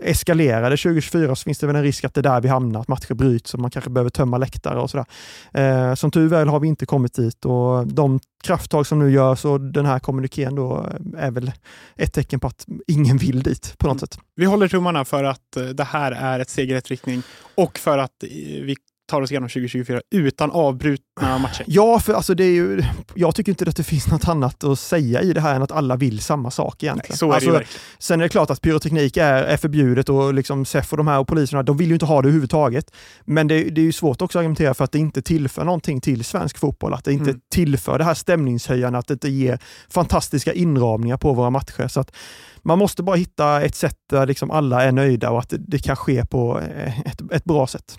eskalerar 0.03 0.71
det 0.71 0.77
2024 0.77 1.37
så 1.37 1.45
finns 1.45 1.59
det 1.59 1.67
väl 1.67 1.77
en 1.77 1.83
risk 1.83 2.05
att 2.05 2.15
det 2.15 2.21
är 2.21 2.23
där 2.23 2.41
vi 2.41 2.49
hamnar, 2.49 2.81
att 2.81 2.89
matcher 2.89 3.15
bryts 3.15 3.55
och 3.55 3.61
man 3.61 3.71
kanske 3.71 3.91
behöver 3.91 4.11
tömma 4.11 4.39
läktare 4.39 4.81
och 4.81 4.91
sådär. 4.91 5.07
Eh, 5.53 5.95
som 5.95 6.11
tur 6.11 6.29
väl 6.29 6.49
har 6.49 6.61
vi 6.61 6.69
inte 6.69 6.87
kommit 6.87 7.15
dit 7.15 7.45
och 7.45 7.87
de 7.87 8.21
krafttag 8.45 8.87
som 8.87 8.99
nu 8.99 9.11
görs 9.11 9.45
och 9.45 9.61
den 9.61 9.87
här 9.87 9.99
kommunikén 9.99 10.55
då 10.55 10.87
är 11.19 11.31
väl 11.31 11.53
ett 11.97 12.13
tecken 12.13 12.41
på 12.41 12.47
att 12.47 12.67
ingen 12.87 13.17
vill 13.17 13.43
dit 13.43 13.75
på 13.79 13.87
något 13.87 13.93
mm. 13.93 13.99
sätt. 13.99 14.19
Vi 14.37 14.45
håller 14.45 14.69
tummarna 14.69 15.05
för 15.05 15.25
att 15.25 15.57
eh, 15.57 15.65
det 15.65 15.85
här 15.85 16.13
är 16.13 16.41
ett 16.41 16.51
steg 16.51 16.71
i 16.71 16.75
rätt 16.75 16.91
riktning 16.91 17.23
och 17.55 17.79
för 17.79 17.99
att 17.99 18.23
eh, 18.23 18.29
vi 18.63 18.77
tar 19.07 19.23
oss 19.23 19.31
igenom 19.31 19.49
2024 19.49 20.01
utan 20.11 20.51
avbrutna 20.51 21.39
matcher. 21.39 21.65
Ja, 21.67 22.01
för 22.01 22.13
alltså 22.13 22.35
det 22.35 22.45
är 22.45 22.53
ju, 22.53 22.83
jag 23.15 23.35
tycker 23.35 23.53
inte 23.53 23.69
att 23.69 23.77
det 23.77 23.85
finns 23.85 24.07
något 24.07 24.29
annat 24.29 24.65
att 24.65 24.79
säga 24.79 25.23
i 25.23 25.33
det 25.33 25.41
här 25.41 25.55
än 25.55 25.63
att 25.63 25.73
alla 25.73 25.97
vill 25.97 26.21
samma 26.21 26.51
sak 26.51 26.83
egentligen. 26.83 27.11
Nej, 27.11 27.19
så 27.19 27.31
är 27.31 27.35
alltså, 27.35 27.53
det 27.53 27.65
sen 27.99 28.21
är 28.21 28.25
det 28.25 28.29
klart 28.29 28.51
att 28.51 28.61
pyroteknik 28.61 29.17
är, 29.17 29.43
är 29.43 29.57
förbjudet 29.57 30.09
och 30.09 30.35
liksom 30.35 30.65
SEF 30.65 30.93
och 30.93 30.97
de 30.97 31.07
här 31.07 31.19
och 31.19 31.29
poliserna, 31.29 31.63
de 31.63 31.77
vill 31.77 31.89
ju 31.89 31.95
inte 31.95 32.07
ha 32.07 32.23
det 32.23 32.29
överhuvudtaget. 32.29 32.91
Men 33.25 33.49
det, 33.49 33.63
det 33.63 33.81
är 33.81 33.85
ju 33.85 33.93
svårt 33.93 34.23
också 34.23 34.39
att 34.39 34.41
argumentera 34.41 34.75
för 34.75 34.85
att 34.85 34.93
det 34.93 34.99
inte 34.99 35.23
tillför 35.23 35.65
någonting 35.65 36.01
till 36.01 36.25
svensk 36.25 36.59
fotboll, 36.59 36.95
att 36.95 37.05
det 37.05 37.13
inte 37.13 37.31
mm. 37.31 37.41
tillför 37.51 37.99
det 37.99 38.05
här 38.05 38.15
stämningshöjande, 38.15 38.99
att 38.99 39.07
det 39.07 39.15
inte 39.15 39.29
ger 39.29 39.59
fantastiska 39.89 40.53
inramningar 40.53 41.17
på 41.17 41.33
våra 41.33 41.51
matcher. 41.51 41.89
Så 41.89 42.01
att 42.01 42.13
man 42.63 42.79
måste 42.79 43.03
bara 43.03 43.17
hitta 43.17 43.63
ett 43.63 43.75
sätt 43.75 43.97
där 44.11 44.27
liksom 44.27 44.51
alla 44.51 44.85
är 44.85 44.93
nöjda 44.93 45.31
och 45.31 45.39
att 45.39 45.51
det, 45.51 45.59
det 45.59 45.79
kan 45.79 45.97
ske 45.97 46.27
på 46.27 46.61
ett, 47.05 47.33
ett 47.33 47.45
bra 47.45 47.67
sätt. 47.67 47.99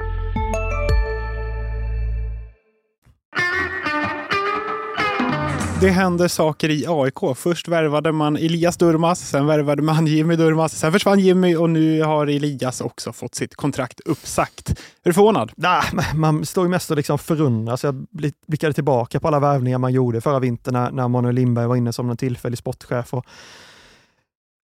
Det 5.81 5.89
händer 5.89 6.27
saker 6.27 6.69
i 6.69 6.85
AIK. 6.87 7.37
Först 7.37 7.67
värvade 7.67 8.11
man 8.11 8.37
Elias 8.37 8.77
Durmas, 8.77 9.19
sen 9.29 9.47
värvade 9.47 9.81
man 9.81 10.07
Jimmy 10.07 10.35
Durmas, 10.35 10.79
sen 10.79 10.91
försvann 10.91 11.19
Jimmy 11.19 11.55
och 11.55 11.69
nu 11.69 12.03
har 12.03 12.27
Elias 12.27 12.81
också 12.81 13.13
fått 13.13 13.35
sitt 13.35 13.55
kontrakt 13.55 13.99
uppsagt. 14.05 14.69
Är 14.69 14.75
du 15.03 15.13
förvånad? 15.13 15.51
Nah, 15.55 15.83
man 16.15 16.45
står 16.45 16.65
ju 16.65 16.69
mest 16.69 16.91
och 16.91 16.97
liksom 16.97 17.17
förundras. 17.17 17.83
Jag 17.83 18.07
blickade 18.47 18.73
tillbaka 18.73 19.19
på 19.19 19.27
alla 19.27 19.39
värvningar 19.39 19.77
man 19.77 19.93
gjorde 19.93 20.21
förra 20.21 20.39
vintern 20.39 20.73
när, 20.73 20.91
när 20.91 21.07
Manuel 21.07 21.35
Lindberg 21.35 21.67
var 21.67 21.75
inne 21.75 21.93
som 21.93 22.09
en 22.09 22.17
tillfällig 22.17 22.57
sportchef. 22.57 23.13
Och 23.13 23.25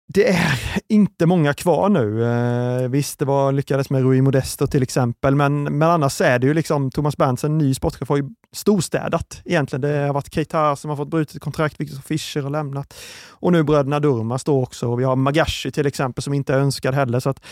det 0.08 0.28
är 0.28 0.60
inte 0.88 1.26
många 1.26 1.54
kvar 1.54 1.88
nu. 1.88 2.24
Eh, 2.24 2.88
visst, 2.88 3.18
det 3.18 3.24
var, 3.24 3.52
lyckades 3.52 3.90
med 3.90 4.02
Rui 4.02 4.22
Modesto 4.22 4.66
till 4.66 4.82
exempel, 4.82 5.34
men, 5.34 5.62
men 5.62 5.82
annars 5.82 6.20
är 6.20 6.38
det 6.38 6.46
ju 6.46 6.54
liksom 6.54 6.90
Thomas 6.90 7.16
Berntsen, 7.16 7.58
ny 7.58 7.74
sportchef, 7.74 8.08
har 8.08 8.16
ju 8.16 8.30
storstädat 8.52 9.40
egentligen. 9.44 9.80
Det 9.80 10.06
har 10.06 10.14
varit 10.14 10.34
Keita 10.34 10.76
som 10.76 10.90
har 10.90 10.96
fått 10.96 11.10
brutet 11.10 11.40
kontrakt, 11.40 11.80
Victor 11.80 12.00
Fischer 12.00 12.42
har 12.42 12.50
lämnat 12.50 12.94
och 13.28 13.52
nu 13.52 13.62
bröderna 13.62 14.00
Durmas 14.00 14.44
då 14.44 14.62
också. 14.62 14.88
Och 14.88 15.00
vi 15.00 15.04
har 15.04 15.16
Magashi 15.16 15.70
till 15.70 15.86
exempel 15.86 16.22
som 16.22 16.34
inte 16.34 16.54
är 16.54 16.58
önskad 16.58 16.94
heller. 16.94 17.20
Så 17.20 17.30
att 17.30 17.44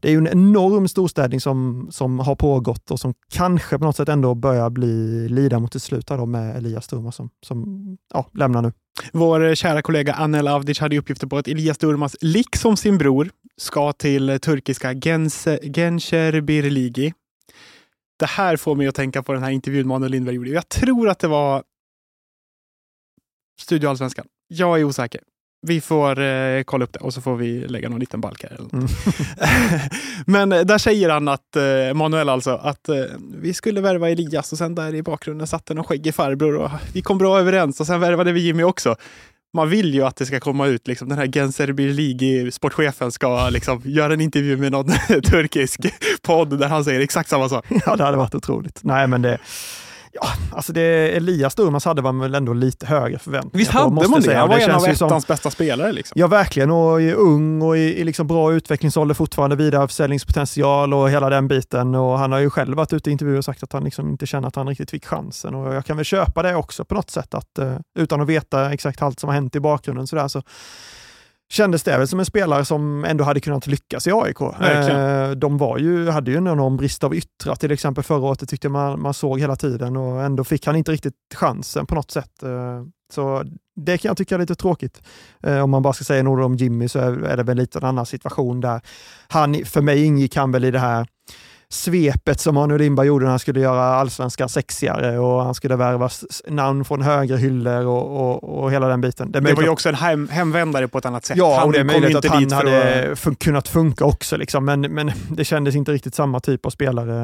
det 0.00 0.08
är 0.08 0.12
ju 0.12 0.18
en 0.18 0.28
enorm 0.28 0.88
storstädning 0.88 1.40
som, 1.40 1.88
som 1.90 2.18
har 2.18 2.34
pågått 2.34 2.90
och 2.90 3.00
som 3.00 3.14
kanske 3.32 3.78
på 3.78 3.84
något 3.84 3.96
sätt 3.96 4.08
ändå 4.08 4.34
börjar 4.34 4.70
bli 4.70 5.28
lida 5.28 5.58
mot 5.58 5.74
ett 5.74 5.82
slut 5.82 6.10
med 6.26 6.56
Elias 6.56 6.88
Durmas 6.88 7.16
som, 7.16 7.30
som 7.46 7.98
ja, 8.14 8.26
lämnar 8.32 8.62
nu. 8.62 8.72
Vår 9.12 9.44
eh, 9.44 9.54
kära 9.54 9.82
kollega 9.82 10.14
Anel 10.14 10.48
Avdic 10.48 10.78
hade 10.78 10.98
uppgifter 10.98 11.26
på 11.26 11.38
att 11.38 11.48
Elias 11.48 11.78
Durmas, 11.78 12.16
liksom 12.20 12.76
sin 12.76 12.98
bror, 12.98 13.30
ska 13.56 13.92
till 13.92 14.28
eh, 14.28 14.38
turkiska 14.38 14.94
Gencer 15.74 16.40
Birligi. 16.40 17.14
Det 18.18 18.26
här 18.26 18.56
får 18.56 18.74
mig 18.74 18.86
att 18.86 18.94
tänka 18.94 19.22
på 19.22 19.32
den 19.32 19.42
här 19.42 19.50
intervjun 19.50 19.88
Manuel 19.88 20.12
Lindberg 20.12 20.36
gjorde. 20.36 20.50
Jag 20.50 20.68
tror 20.68 21.08
att 21.08 21.18
det 21.18 21.28
var 21.28 21.64
Studio 23.60 23.88
Allsvenskan. 23.88 24.26
Jag 24.48 24.80
är 24.80 24.84
osäker. 24.84 25.20
Vi 25.62 25.80
får 25.80 26.20
eh, 26.20 26.62
kolla 26.62 26.84
upp 26.84 26.92
det 26.92 26.98
och 26.98 27.14
så 27.14 27.20
får 27.20 27.36
vi 27.36 27.68
lägga 27.68 27.88
någon 27.88 28.00
liten 28.00 28.20
balk 28.20 28.42
här. 28.42 28.58
Mm. 28.72 28.86
Men 30.26 30.52
eh, 30.52 30.60
där 30.60 30.78
säger 30.78 31.10
han 31.10 31.28
att, 31.28 31.56
eh, 31.56 31.94
Manuel 31.94 32.28
alltså, 32.28 32.50
att 32.50 32.88
eh, 32.88 32.96
vi 33.34 33.54
skulle 33.54 33.80
värva 33.80 34.10
Elias 34.10 34.52
och 34.52 34.58
sen 34.58 34.74
där 34.74 34.94
i 34.94 35.02
bakgrunden 35.02 35.46
satt 35.46 35.68
någon 35.68 35.84
skäggig 35.84 36.14
farbror 36.14 36.56
och 36.56 36.70
vi 36.92 37.02
kom 37.02 37.18
bra 37.18 37.38
överens 37.38 37.80
och 37.80 37.86
sen 37.86 38.00
värvade 38.00 38.32
vi 38.32 38.40
Jimmy 38.40 38.62
också. 38.62 38.96
Man 39.52 39.68
vill 39.68 39.94
ju 39.94 40.02
att 40.02 40.16
det 40.16 40.26
ska 40.26 40.40
komma 40.40 40.66
ut, 40.66 40.88
liksom, 40.88 41.08
den 41.08 41.18
här 41.18 41.26
Genser 41.26 41.72
Birligi, 41.72 42.50
sportchefen, 42.50 43.12
ska 43.12 43.48
liksom, 43.48 43.82
göra 43.84 44.12
en 44.12 44.20
intervju 44.20 44.56
med 44.56 44.72
någon 44.72 44.86
turkisk 45.08 45.80
podd 46.22 46.58
där 46.58 46.68
han 46.68 46.84
säger 46.84 47.00
exakt 47.00 47.28
samma 47.28 47.48
sak. 47.48 47.66
Ja, 47.86 47.96
det 47.96 48.04
hade 48.04 48.16
varit 48.16 48.34
otroligt. 48.34 48.80
Nej, 48.82 49.06
men 49.06 49.22
det 49.22 49.38
Ja, 50.12 50.26
alltså 50.52 50.72
det, 50.72 51.16
Elias 51.16 51.54
Durmaz 51.54 51.84
hade 51.84 52.02
man 52.02 52.18
väl 52.18 52.34
ändå 52.34 52.52
lite 52.52 52.86
högre 52.86 53.18
förväntningar 53.18 53.58
Visst 53.58 53.72
på, 53.72 53.78
hade 53.78 53.94
måste 53.94 54.10
man 54.10 54.20
det? 54.20 54.26
säga. 54.26 54.38
Han 54.38 54.48
var 54.48 54.56
det 54.56 54.64
en 54.64 54.70
av 54.70 54.84
ettans 54.84 55.26
bästa 55.26 55.50
spelare. 55.50 55.92
Liksom. 55.92 56.14
Ja, 56.20 56.26
verkligen. 56.26 56.70
Och 56.70 57.02
är 57.02 57.14
ung 57.14 57.62
och 57.62 57.76
i, 57.78 57.80
i 57.80 58.04
liksom 58.04 58.26
bra 58.26 58.52
utvecklingsålder 58.52 59.14
fortfarande, 59.14 59.56
vidareförsäljningspotential 59.56 60.94
och 60.94 61.10
hela 61.10 61.30
den 61.30 61.48
biten. 61.48 61.94
Och 61.94 62.18
han 62.18 62.32
har 62.32 62.38
ju 62.38 62.50
själv 62.50 62.76
varit 62.76 62.92
ute 62.92 63.10
i 63.10 63.12
intervjuer 63.12 63.38
och 63.38 63.44
sagt 63.44 63.62
att 63.62 63.72
han 63.72 63.84
liksom 63.84 64.08
inte 64.08 64.26
känner 64.26 64.48
att 64.48 64.56
han 64.56 64.68
riktigt 64.68 64.90
fick 64.90 65.06
chansen. 65.06 65.54
Och 65.54 65.74
jag 65.74 65.84
kan 65.84 65.96
väl 65.96 66.04
köpa 66.04 66.42
det 66.42 66.54
också 66.54 66.84
på 66.84 66.94
något 66.94 67.10
sätt, 67.10 67.34
att 67.34 67.58
uh, 67.58 67.76
utan 67.98 68.20
att 68.20 68.28
veta 68.28 68.72
exakt 68.72 69.02
allt 69.02 69.20
som 69.20 69.28
har 69.28 69.34
hänt 69.34 69.56
i 69.56 69.60
bakgrunden 69.60 70.06
så, 70.06 70.16
där, 70.16 70.28
så 70.28 70.42
kändes 71.50 71.82
det 71.82 71.98
väl 71.98 72.08
som 72.08 72.18
en 72.18 72.26
spelare 72.26 72.64
som 72.64 73.04
ändå 73.04 73.24
hade 73.24 73.40
kunnat 73.40 73.66
lyckas 73.66 74.06
i 74.06 74.12
AIK. 74.12 74.40
Eh, 74.40 75.30
de 75.30 75.58
var 75.58 75.78
ju, 75.78 76.08
hade 76.08 76.30
ju 76.30 76.36
en 76.36 76.46
enorm 76.46 76.76
brist 76.76 77.04
av 77.04 77.14
yttrar 77.14 77.54
till 77.54 77.72
exempel 77.72 78.04
förra 78.04 78.20
året, 78.20 78.40
det 78.40 78.46
tyckte 78.46 78.68
man, 78.68 79.02
man 79.02 79.14
såg 79.14 79.40
hela 79.40 79.56
tiden 79.56 79.96
och 79.96 80.22
ändå 80.22 80.44
fick 80.44 80.66
han 80.66 80.76
inte 80.76 80.92
riktigt 80.92 81.14
chansen 81.34 81.86
på 81.86 81.94
något 81.94 82.10
sätt. 82.10 82.42
Eh, 82.42 82.82
så 83.12 83.44
det 83.76 83.98
kan 83.98 84.08
jag 84.08 84.16
tycka 84.16 84.34
är 84.34 84.38
lite 84.38 84.54
tråkigt. 84.54 85.02
Eh, 85.42 85.58
om 85.58 85.70
man 85.70 85.82
bara 85.82 85.92
ska 85.92 86.04
säga 86.04 86.22
något 86.22 86.44
om 86.44 86.56
Jimmy 86.56 86.88
så 86.88 86.98
är, 86.98 87.12
är 87.22 87.36
det 87.36 87.42
väl 87.42 87.56
lite 87.56 87.78
en 87.78 87.84
annan 87.84 88.06
situation 88.06 88.60
där. 88.60 88.80
Han, 89.28 89.64
för 89.64 89.80
mig 89.80 90.04
ingick 90.04 90.36
han 90.36 90.52
väl 90.52 90.64
i 90.64 90.70
det 90.70 90.78
här 90.78 91.06
svepet 91.72 92.40
som 92.40 92.54
Manuel 92.54 92.80
Lindberg 92.80 93.06
gjorde 93.06 93.24
när 93.24 93.30
han 93.30 93.38
skulle 93.38 93.60
göra 93.60 93.82
allsvenskan 93.82 94.48
sexigare 94.48 95.18
och 95.18 95.44
han 95.44 95.54
skulle 95.54 95.76
värva 95.76 96.10
namn 96.48 96.84
från 96.84 97.02
högre 97.02 97.36
hyllor 97.36 97.86
och, 97.86 98.20
och, 98.20 98.62
och 98.62 98.72
hela 98.72 98.88
den 98.88 99.00
biten. 99.00 99.32
Det, 99.32 99.40
det 99.40 99.54
var 99.54 99.62
ju 99.62 99.68
också 99.68 99.88
en 99.88 99.94
hem, 99.94 100.28
hemvändare 100.28 100.88
på 100.88 100.98
ett 100.98 101.06
annat 101.06 101.24
sätt. 101.24 101.36
Ja, 101.36 101.58
han 101.58 101.66
och 101.66 101.72
det 101.72 101.80
är 101.80 101.84
möjligt 101.84 102.16
att 102.16 102.24
han 102.24 102.52
hade 102.52 103.12
att... 103.12 103.38
kunnat 103.38 103.68
funka 103.68 104.04
också, 104.04 104.36
liksom. 104.36 104.64
men, 104.64 104.80
men 104.80 105.12
det 105.30 105.44
kändes 105.44 105.74
inte 105.74 105.92
riktigt 105.92 106.14
samma 106.14 106.40
typ 106.40 106.66
av 106.66 106.70
spelare 106.70 107.16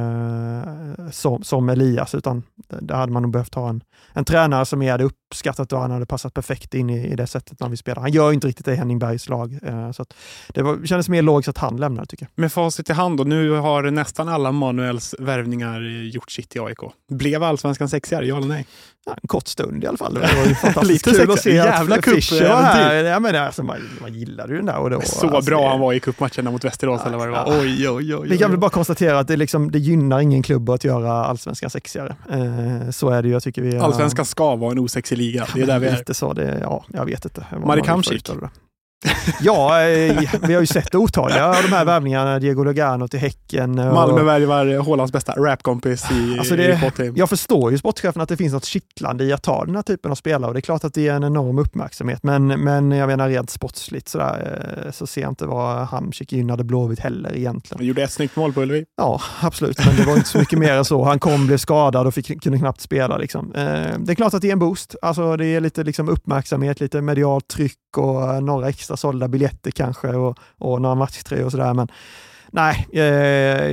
eh, 0.99 1.11
som, 1.11 1.43
som 1.43 1.69
Elias, 1.69 2.15
utan 2.15 2.43
där 2.69 2.95
hade 2.95 3.13
man 3.13 3.23
nog 3.23 3.33
behövt 3.33 3.55
ha 3.55 3.69
en, 3.69 3.83
en 4.13 4.25
tränare 4.25 4.67
som 4.67 4.83
jag 4.83 4.93
hade 4.93 5.05
uppskattat 5.05 5.73
och 5.73 5.81
han 5.81 5.91
hade 5.91 6.07
passat 6.07 6.35
perfekt 6.35 6.75
in 6.75 6.91
i, 6.91 7.07
i 7.07 7.17
det 7.17 7.27
sättet 7.27 7.61
när 7.61 7.69
vi 7.69 7.77
spelar. 7.77 8.03
Han 8.03 8.13
gör 8.13 8.33
inte 8.33 8.47
riktigt 8.47 8.65
det 8.65 8.73
i 8.73 8.77
Henning 8.77 8.99
Bergs 8.99 9.29
lag, 9.29 9.59
eh, 9.63 9.91
så 9.91 10.05
det 10.49 10.63
var, 10.63 10.87
kändes 10.87 11.09
mer 11.09 11.23
logiskt 11.23 11.49
att 11.49 11.59
han 11.59 11.77
lämnar 11.77 12.05
tycker 12.05 12.25
jag. 12.25 12.43
Med 12.43 12.53
facit 12.53 12.91
i 12.91 12.93
hand 12.93 13.21
och 13.21 13.27
nu 13.27 13.51
har 13.51 13.83
nästan 13.91 14.29
alla 14.37 14.53
Manuels 14.53 15.15
värvningar 15.19 15.81
gjort 16.13 16.31
sitt 16.31 16.57
i 16.57 16.59
AIK. 16.59 16.79
Blev 17.11 17.43
allsvenskan 17.43 17.89
sexigare, 17.89 18.27
ja 18.27 18.37
eller 18.37 18.47
nej? 18.47 18.67
Ja, 19.07 19.17
en 19.23 19.29
kort 19.29 19.49
stund 19.49 19.85
i 19.85 19.87
alla 19.87 19.97
fall. 19.97 20.15
Det 20.15 20.21
var 20.21 20.47
ju 20.49 20.55
fantastiskt 20.55 21.05
kul 21.05 21.31
att 21.31 21.41
se 21.41 21.55
Jävla 21.55 21.97
att 21.97 22.05
Fischer 22.05 22.49
var 22.49 22.63
här. 22.63 23.05
Ja, 23.05 23.21
men 23.21 23.37
alltså, 23.37 23.63
man, 23.63 23.77
man 24.01 24.15
gillade 24.15 24.53
ju 24.53 24.57
den 24.57 24.67
där. 24.67 24.79
Och 24.79 24.91
då, 24.91 25.01
så 25.01 25.27
alltså, 25.27 25.51
bra 25.51 25.61
det, 25.61 25.69
han 25.69 25.81
var 25.81 25.93
i 25.93 26.01
cupmatcherna 26.01 26.51
mot 26.51 26.65
Västerås 26.65 27.01
ja, 27.05 27.09
eller 27.09 27.19
vad 27.19 27.29
det 27.29 27.33
var. 27.33 27.61
Oj, 27.61 27.89
oj, 27.89 28.17
oj, 28.17 28.29
Vi 28.29 28.39
kan 28.39 28.51
väl 28.51 28.61
bara 28.61 28.71
konstatera 28.71 29.19
att 29.19 29.29
det, 29.29 29.37
liksom, 29.37 29.71
det 29.71 29.79
gynnar 29.79 30.21
ingen 30.21 30.43
klubb 30.43 30.71
att 30.71 30.85
göra 30.85 31.13
allsvenskan 31.13 31.71
sexigare. 31.71 32.17
Eh, 32.31 32.91
så 32.91 33.11
är 33.11 33.23
det 33.23 33.29
ju. 33.29 33.35
Jag 33.35 33.43
tycker 33.43 33.63
vi, 33.63 33.79
allsvenskan 33.79 34.25
ska 34.25 34.57
vara 34.57 34.73
en 34.73 34.79
osexig 34.79 35.19
liga. 35.19 35.47
Det 35.55 35.63
är 35.63 35.67
där 35.67 35.79
vi 35.79 35.87
är. 35.87 35.97
Lite 35.97 36.15
så. 36.15 36.33
Det, 36.33 36.59
ja, 36.63 36.85
jag 36.89 37.05
vet 37.05 37.25
inte. 37.25 37.47
Marek 37.65 37.87
Hamsik. 37.87 38.31
Ja, 39.41 39.83
eh, 39.83 40.23
vi 40.43 40.55
har 40.55 40.61
ju 40.61 40.67
sett 40.67 40.95
otaliga 40.95 41.47
av 41.47 41.63
de 41.63 41.69
här 41.69 41.85
värvningarna. 41.85 42.39
Diego 42.39 42.65
Lugano 42.65 43.09
till 43.09 43.21
Häcken. 43.21 43.79
Och... 43.79 43.95
Malmö 43.95 44.23
värvar 44.23 44.79
Hålands 44.79 45.13
bästa 45.13 45.33
rapkompis 45.33 46.11
i, 46.11 46.39
alltså 46.39 46.57
det, 46.57 46.81
i 46.99 47.13
Jag 47.15 47.29
förstår 47.29 47.73
ju 47.73 47.79
sportchefen 47.79 48.23
att 48.23 48.29
det 48.29 48.37
finns 48.37 48.53
något 48.53 48.65
kittlande 48.65 49.25
i 49.25 49.33
att 49.33 49.43
ta 49.43 49.65
den 49.65 49.75
här 49.75 49.83
typen 49.83 50.11
av 50.11 50.15
spelare 50.15 50.49
och 50.49 50.55
det 50.55 50.59
är 50.59 50.63
klart 50.63 50.85
att 50.85 50.95
det 50.95 51.09
är 51.09 51.15
en 51.15 51.25
enorm 51.25 51.59
uppmärksamhet. 51.59 52.23
Men, 52.23 52.47
men 52.47 52.91
jag 52.91 53.07
menar 53.07 53.29
rent 53.29 53.51
sportsligt 53.51 54.09
sådär, 54.09 54.85
eh, 54.87 54.93
så 54.93 55.07
ser 55.07 55.21
jag 55.21 55.31
inte 55.31 55.47
vad 55.47 55.87
Hamsik 55.87 56.33
gynnade 56.33 56.65
Blåvitt 56.65 57.01
heller 57.01 57.37
egentligen. 57.37 57.79
Han 57.79 57.87
gjorde 57.87 58.03
ett 58.03 58.13
snyggt 58.13 58.37
mål 58.37 58.53
på 58.53 58.63
Ullevi. 58.63 58.85
Ja, 58.97 59.21
absolut, 59.41 59.87
men 59.87 59.97
det 59.97 60.03
var 60.03 60.17
inte 60.17 60.29
så 60.29 60.39
mycket 60.39 60.59
mer 60.59 60.73
än 60.73 60.85
så. 60.85 61.05
Han 61.05 61.19
kom, 61.19 61.47
blev 61.47 61.59
skadad 61.59 62.07
och 62.07 62.15
fick, 62.15 62.43
kunde 62.43 62.59
knappt 62.59 62.81
spela. 62.81 63.17
Liksom. 63.17 63.55
Eh, 63.55 63.63
det 63.99 64.13
är 64.13 64.15
klart 64.15 64.35
att 64.35 64.43
det 64.43 64.49
är 64.49 64.53
en 64.53 64.59
boost. 64.59 64.97
Alltså, 65.03 65.37
det 65.37 65.47
är 65.47 65.61
lite 65.61 65.85
liksom, 65.85 66.09
uppmärksamhet, 66.09 66.81
lite 66.81 67.01
medialt 67.01 67.49
tryck 67.49 67.79
och 67.97 68.43
några 68.43 68.69
extra 68.69 68.86
sålda 68.95 69.29
biljetter 69.29 69.71
kanske 69.71 70.09
och, 70.09 70.39
och 70.59 70.83
några 70.83 70.95
matchtröjor 70.95 71.45
och 71.45 71.51
sådär. 71.51 71.75
Men 71.75 71.89
nej, 72.51 72.87
eh, 72.93 73.01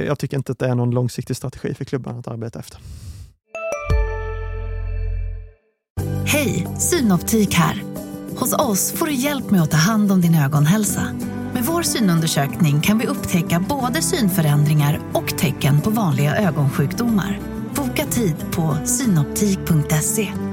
jag 0.05 0.20
tycker 0.20 0.38
inte 0.38 0.51
att 0.51 0.60
det 0.60 0.67
är 0.67 0.75
någon 0.75 0.91
långsiktig 0.91 1.36
strategi 1.36 1.74
för 1.74 1.86
klubban 1.86 2.20
att 2.20 2.27
arbeta 2.27 2.60
efter. 2.60 2.79
Hej, 6.25 6.67
Synoptik 6.77 7.53
här. 7.53 7.84
Hos 8.36 8.53
oss 8.53 8.91
får 8.91 9.05
du 9.05 9.13
hjälp 9.13 9.51
med 9.51 9.62
att 9.62 9.72
ta 9.72 9.77
hand 9.77 10.12
om 10.12 10.22
din 10.22 10.36
ögonhälsa. 10.36 11.08
Med 11.53 11.63
vår 11.63 11.82
synundersökning 11.82 12.82
kan 12.82 12.98
vi 12.98 13.08
upptäcka 13.08 13.65
både 13.70 14.01
synförändringar 14.01 15.00
och 15.13 15.38
tecken 15.38 15.82
på 15.82 15.89
vanliga 15.89 16.36
ögonsjukdomar. 16.36 17.39
Boka 17.75 18.05
tid 18.05 18.36
på 18.51 18.77
synoptik.se. 18.86 20.52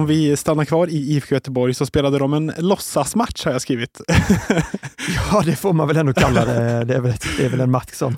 Om 0.00 0.06
vi 0.06 0.36
stannar 0.36 0.64
kvar 0.64 0.86
i 0.86 0.96
IFK 0.96 1.34
Göteborg 1.34 1.74
så 1.74 1.86
spelade 1.86 2.18
de 2.18 2.34
en 2.34 2.52
låtsasmatch 2.58 3.44
har 3.44 3.52
jag 3.52 3.62
skrivit. 3.62 4.00
ja, 5.32 5.42
det 5.44 5.56
får 5.56 5.72
man 5.72 5.88
väl 5.88 5.96
ändå 5.96 6.12
kalla 6.12 6.44
det. 6.44 6.84
Det 6.84 6.94
är 6.94 7.00
väl, 7.00 7.14
det 7.38 7.44
är 7.44 7.48
väl 7.48 7.60
en 7.60 7.70
match 7.70 7.92
som 7.92 8.16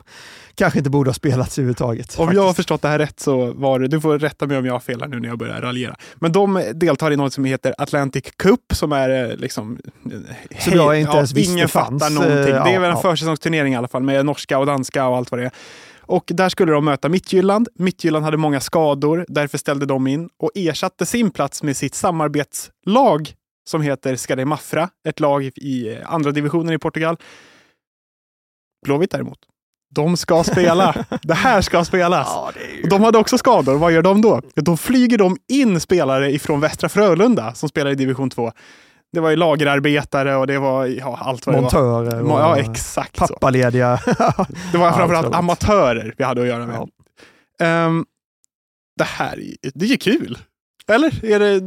kanske 0.55 0.79
inte 0.79 0.91
borde 0.91 1.09
ha 1.11 1.15
spelats 1.15 1.59
överhuvudtaget. 1.59 2.19
Om 2.19 2.27
faktiskt. 2.27 2.37
jag 2.37 2.47
har 2.47 2.55
förstått 2.55 2.83
det 2.83 2.89
här 2.89 2.99
rätt 2.99 3.21
så 3.21 3.53
var 3.53 3.79
det, 3.79 3.89
du 3.89 4.01
får 4.01 4.19
rätta 4.19 4.47
mig 4.47 4.59
om 4.59 4.67
jag 4.67 4.73
har 4.73 4.81
fel 4.81 5.01
här 5.01 5.09
nu 5.09 5.21
när 5.21 5.29
jag 5.29 5.39
börjar 5.39 5.61
raljera. 5.61 5.97
Men 6.15 6.33
de 6.33 6.65
deltar 6.75 7.11
i 7.11 7.17
något 7.17 7.33
som 7.33 7.45
heter 7.45 7.75
Atlantic 7.79 8.25
Cup 8.37 8.61
som 8.73 8.93
är 8.93 9.31
eh, 9.31 9.37
liksom... 9.37 9.79
Som 10.59 10.73
jag 10.73 11.01
inte 11.01 11.17
ens 11.17 11.33
visste 11.33 11.53
Ingen 11.53 11.69
fanns. 11.69 12.03
fattar 12.03 12.15
någonting. 12.15 12.55
Det 12.55 12.75
är 12.75 12.81
väl 12.81 12.91
en 12.91 12.97
ja. 12.97 13.03
försäsongsturnering 13.03 13.73
i 13.73 13.77
alla 13.77 13.89
fall 13.89 14.03
med 14.03 14.27
norska 14.27 14.59
och 14.59 14.67
danska 14.67 15.07
och 15.07 15.17
allt 15.17 15.31
vad 15.31 15.41
det 15.41 15.45
är. 15.45 15.53
Och 16.13 16.25
där 16.27 16.49
skulle 16.49 16.73
de 16.73 16.85
möta 16.85 17.09
Mittjylland. 17.09 17.69
Mittjylland 17.75 18.25
hade 18.25 18.37
många 18.37 18.61
skador, 18.61 19.25
därför 19.29 19.59
ställde 19.59 19.87
de 19.87 20.07
in 20.07 20.29
och 20.39 20.51
ersatte 20.55 21.07
sin 21.07 21.31
plats 21.31 21.63
med 21.63 21.77
sitt 21.77 21.95
samarbetslag 21.95 23.35
som 23.69 23.83
heter 23.83 24.17
Skade 24.17 24.45
Mafra, 24.45 24.89
ett 25.09 25.21
lag 25.21 25.45
i 25.45 25.99
andra 26.05 26.31
divisionen 26.31 26.75
i 26.75 26.79
Portugal. 26.79 27.17
Blåvitt 28.87 29.11
däremot, 29.11 29.39
de 29.91 30.17
ska 30.17 30.45
spela. 30.45 31.05
det 31.23 31.35
här 31.35 31.61
ska 31.61 31.85
spelas. 31.85 32.29
Ja, 32.31 32.53
ju... 32.83 32.89
De 32.89 33.03
hade 33.03 33.19
också 33.19 33.39
skador. 33.39 33.75
Vad 33.75 33.93
gör 33.93 34.03
de 34.03 34.21
då? 34.23 34.41
Då 34.55 34.77
flyger 34.77 35.19
de 35.19 35.37
in 35.49 35.81
spelare 35.81 36.33
ifrån 36.33 36.61
Västra 36.61 36.89
Frölunda 36.89 37.55
som 37.55 37.69
spelar 37.69 37.91
i 37.91 37.95
division 37.95 38.31
2 38.31 38.53
det 39.13 39.21
var 39.21 39.31
ju 39.31 39.37
lagerarbetare 39.37 40.37
och 40.37 40.47
det 40.47 40.59
var 40.59 40.87
ja, 40.87 41.19
allt 41.21 41.47
vad 41.47 41.63
Montörer 41.63 42.17
det 42.17 42.23
var. 42.23 42.41
Ja, 42.41 42.59
exakt 42.59 43.17
pappalediga. 43.17 44.01
det 44.73 44.79
var 44.79 44.93
framförallt 44.93 45.35
amatörer 45.35 46.15
vi 46.19 46.25
hade 46.25 46.41
att 46.41 46.49
göra 46.49 46.67
med. 46.67 46.89
Ja. 47.59 47.87
Um, 47.87 48.07
det 48.97 49.05
här 49.05 49.43
det 49.75 49.85
är 49.85 49.89
ju 49.89 49.97
kul. 49.97 50.39
Eller? 50.89 51.25
Är 51.25 51.39
det, 51.39 51.61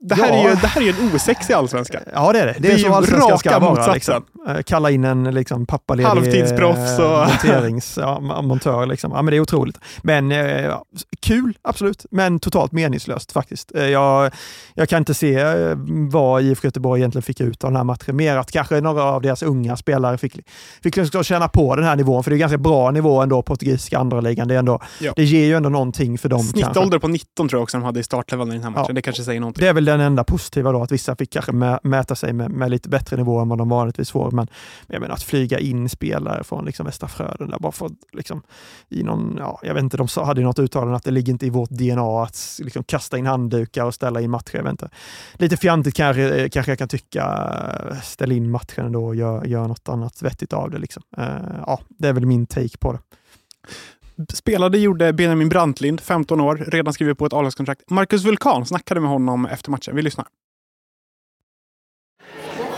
det 0.00 0.14
här, 0.14 0.28
ja. 0.28 0.34
är 0.34 0.48
ju, 0.48 0.54
det 0.54 0.66
här 0.66 0.80
är 0.80 0.84
ju 0.84 0.90
en 0.90 1.14
osexig 1.14 1.54
allsvenska. 1.54 2.00
Ja, 2.12 2.32
det 2.32 2.40
är 2.40 2.46
det. 2.46 2.52
Det, 2.52 2.58
det 2.58 2.68
är, 2.68 2.74
är 2.74 2.78
så 2.78 2.94
allsvenskan 2.94 3.38
ska 3.38 3.58
vara. 3.58 3.94
Liksom. 3.94 4.24
Eh, 4.48 4.62
kalla 4.62 4.90
in 4.90 5.04
en 5.04 5.24
liksom, 5.24 5.66
pappaledig 5.66 6.08
Halvtidsproffs 6.08 6.98
och... 6.98 7.04
monterings, 7.04 7.98
ja, 8.00 8.20
montör. 8.20 8.86
Liksom. 8.86 9.12
Ja, 9.12 9.22
men 9.22 9.30
det 9.30 9.36
är 9.36 9.40
otroligt. 9.40 9.78
Men 10.02 10.32
eh, 10.32 10.76
kul, 11.20 11.58
absolut. 11.62 12.06
Men 12.10 12.40
totalt 12.40 12.72
meningslöst 12.72 13.32
faktiskt. 13.32 13.74
Eh, 13.74 13.86
jag, 13.86 14.30
jag 14.74 14.88
kan 14.88 14.98
inte 14.98 15.14
se 15.14 15.34
eh, 15.34 15.76
vad 16.10 16.42
IFK 16.42 16.66
Göteborg 16.66 17.00
egentligen 17.00 17.22
fick 17.22 17.40
ut 17.40 17.64
av 17.64 17.70
den 17.70 17.76
här 17.76 17.84
matchen. 17.84 18.16
Mer 18.16 18.36
att 18.36 18.50
kanske 18.50 18.80
några 18.80 19.04
av 19.04 19.22
deras 19.22 19.42
unga 19.42 19.76
spelare 19.76 20.18
fick, 20.18 20.38
fick 20.82 20.96
liksom 20.96 21.24
känna 21.24 21.48
på 21.48 21.76
den 21.76 21.84
här 21.84 21.96
nivån. 21.96 22.24
För 22.24 22.30
det 22.30 22.36
är 22.36 22.38
ganska 22.38 22.58
bra 22.58 22.90
nivå 22.90 23.22
ändå, 23.22 23.42
portugisiska 23.42 23.98
andra 23.98 24.20
ligan. 24.20 24.48
Det, 24.48 24.54
är 24.54 24.58
ändå, 24.58 24.80
ja. 24.98 25.12
det 25.16 25.24
ger 25.24 25.44
ju 25.44 25.54
ändå 25.54 25.68
någonting 25.68 26.18
för 26.18 26.28
dem. 26.28 26.42
Snittålder 26.42 26.98
på 26.98 27.08
19 27.08 27.48
tror 27.48 27.58
jag 27.58 27.62
också 27.62 27.76
de 27.76 27.84
hade 27.84 28.00
i 28.00 28.02
startelvan 28.02 28.48
i 28.48 28.52
den 28.52 28.62
här 28.62 28.70
matchen. 28.70 28.84
Ja. 28.88 28.94
Det 28.94 29.02
kanske 29.02 29.22
säger 29.22 29.40
någonting. 29.40 29.62
Det 29.62 29.68
är 29.68 29.74
väl 29.74 29.84
den 29.84 30.00
enda 30.00 30.24
positiva 30.24 30.72
då, 30.72 30.82
att 30.82 30.92
vissa 30.92 31.16
fick 31.16 31.32
kanske 31.32 31.52
mä 31.52 31.80
mäta 31.82 32.14
sig 32.14 32.32
med, 32.32 32.50
med, 32.50 32.70
lite 32.70 32.88
bättre 32.88 33.16
nivå 33.16 33.38
än 33.38 33.48
vad 33.48 33.58
de 33.58 33.68
vanligtvis 33.68 34.10
får. 34.10 34.29
Men, 34.32 34.48
jag 34.86 35.00
menar 35.00 35.14
att 35.14 35.22
flyga 35.22 35.58
in 35.58 35.88
spelare 35.88 36.44
från 36.44 36.64
liksom 36.64 36.86
Västra 36.86 37.08
Frölunda 37.08 37.58
bara 37.58 37.72
för 37.72 37.90
liksom, 38.12 38.42
i 38.88 39.02
någon, 39.02 39.36
ja, 39.38 39.60
jag 39.62 39.74
vet 39.74 39.82
inte, 39.82 39.96
de 39.96 40.08
hade 40.16 40.40
något 40.40 40.58
uttalande 40.58 40.96
att 40.96 41.04
det 41.04 41.10
ligger 41.10 41.32
inte 41.32 41.46
i 41.46 41.50
vårt 41.50 41.70
DNA 41.70 42.22
att 42.22 42.60
liksom, 42.62 42.84
kasta 42.84 43.18
in 43.18 43.26
handdukar 43.26 43.84
och 43.84 43.94
ställa 43.94 44.20
in 44.20 44.30
matcher. 44.30 44.56
Jag 44.56 44.62
vet 44.62 44.70
inte. 44.70 44.90
Lite 45.34 45.56
fjantigt 45.56 45.94
kanske, 45.94 46.42
eh, 46.42 46.48
kanske 46.48 46.72
jag 46.72 46.78
kan 46.78 46.88
tycka. 46.88 47.50
Ställ 48.02 48.32
in 48.32 48.50
matchen 48.50 48.86
ändå 48.86 49.06
och 49.06 49.16
gör, 49.16 49.44
gör 49.44 49.68
något 49.68 49.88
annat 49.88 50.22
vettigt 50.22 50.52
av 50.52 50.70
det. 50.70 50.78
Liksom. 50.78 51.02
Uh, 51.18 51.24
ja, 51.66 51.80
det 51.88 52.08
är 52.08 52.12
väl 52.12 52.26
min 52.26 52.46
take 52.46 52.78
på 52.78 52.92
det. 52.92 52.98
Spelade 54.32 54.78
gjorde 54.78 55.12
Benjamin 55.12 55.48
Brantlind, 55.48 56.00
15 56.00 56.40
år, 56.40 56.56
redan 56.56 56.94
skrivit 56.94 57.18
på 57.18 57.26
ett 57.26 57.32
a 57.32 57.50
Marcus 57.90 58.24
Vulkan 58.24 58.66
snackade 58.66 59.00
med 59.00 59.10
honom 59.10 59.46
efter 59.46 59.70
matchen. 59.70 59.96
Vi 59.96 60.02
lyssnar. 60.02 60.26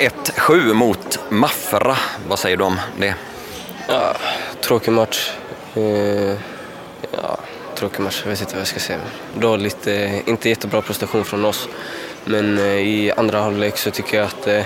1-7 0.02 0.74
mot 0.74 1.18
Maffra. 1.28 1.96
Vad 2.28 2.38
säger 2.38 2.56
du 2.56 2.64
om 2.64 2.80
det? 2.98 3.14
Ja, 3.88 4.14
tråkig 4.60 4.92
match. 4.92 5.30
Eh, 5.74 6.36
ja, 7.12 7.38
tråkig 7.74 8.00
match, 8.00 8.20
jag 8.24 8.30
vet 8.30 8.40
inte 8.40 8.52
vad 8.52 8.60
jag 8.60 8.68
ska 8.68 8.80
säga. 8.80 8.98
Dåligt, 9.34 9.86
inte 10.26 10.48
jättebra 10.48 10.82
prestation 10.82 11.24
från 11.24 11.44
oss. 11.44 11.68
Men 12.24 12.58
eh, 12.58 12.64
i 12.64 13.12
andra 13.16 13.40
halvlek 13.40 13.78
så 13.78 13.90
tycker 13.90 14.16
jag 14.16 14.26
att 14.26 14.46
eh, 14.46 14.64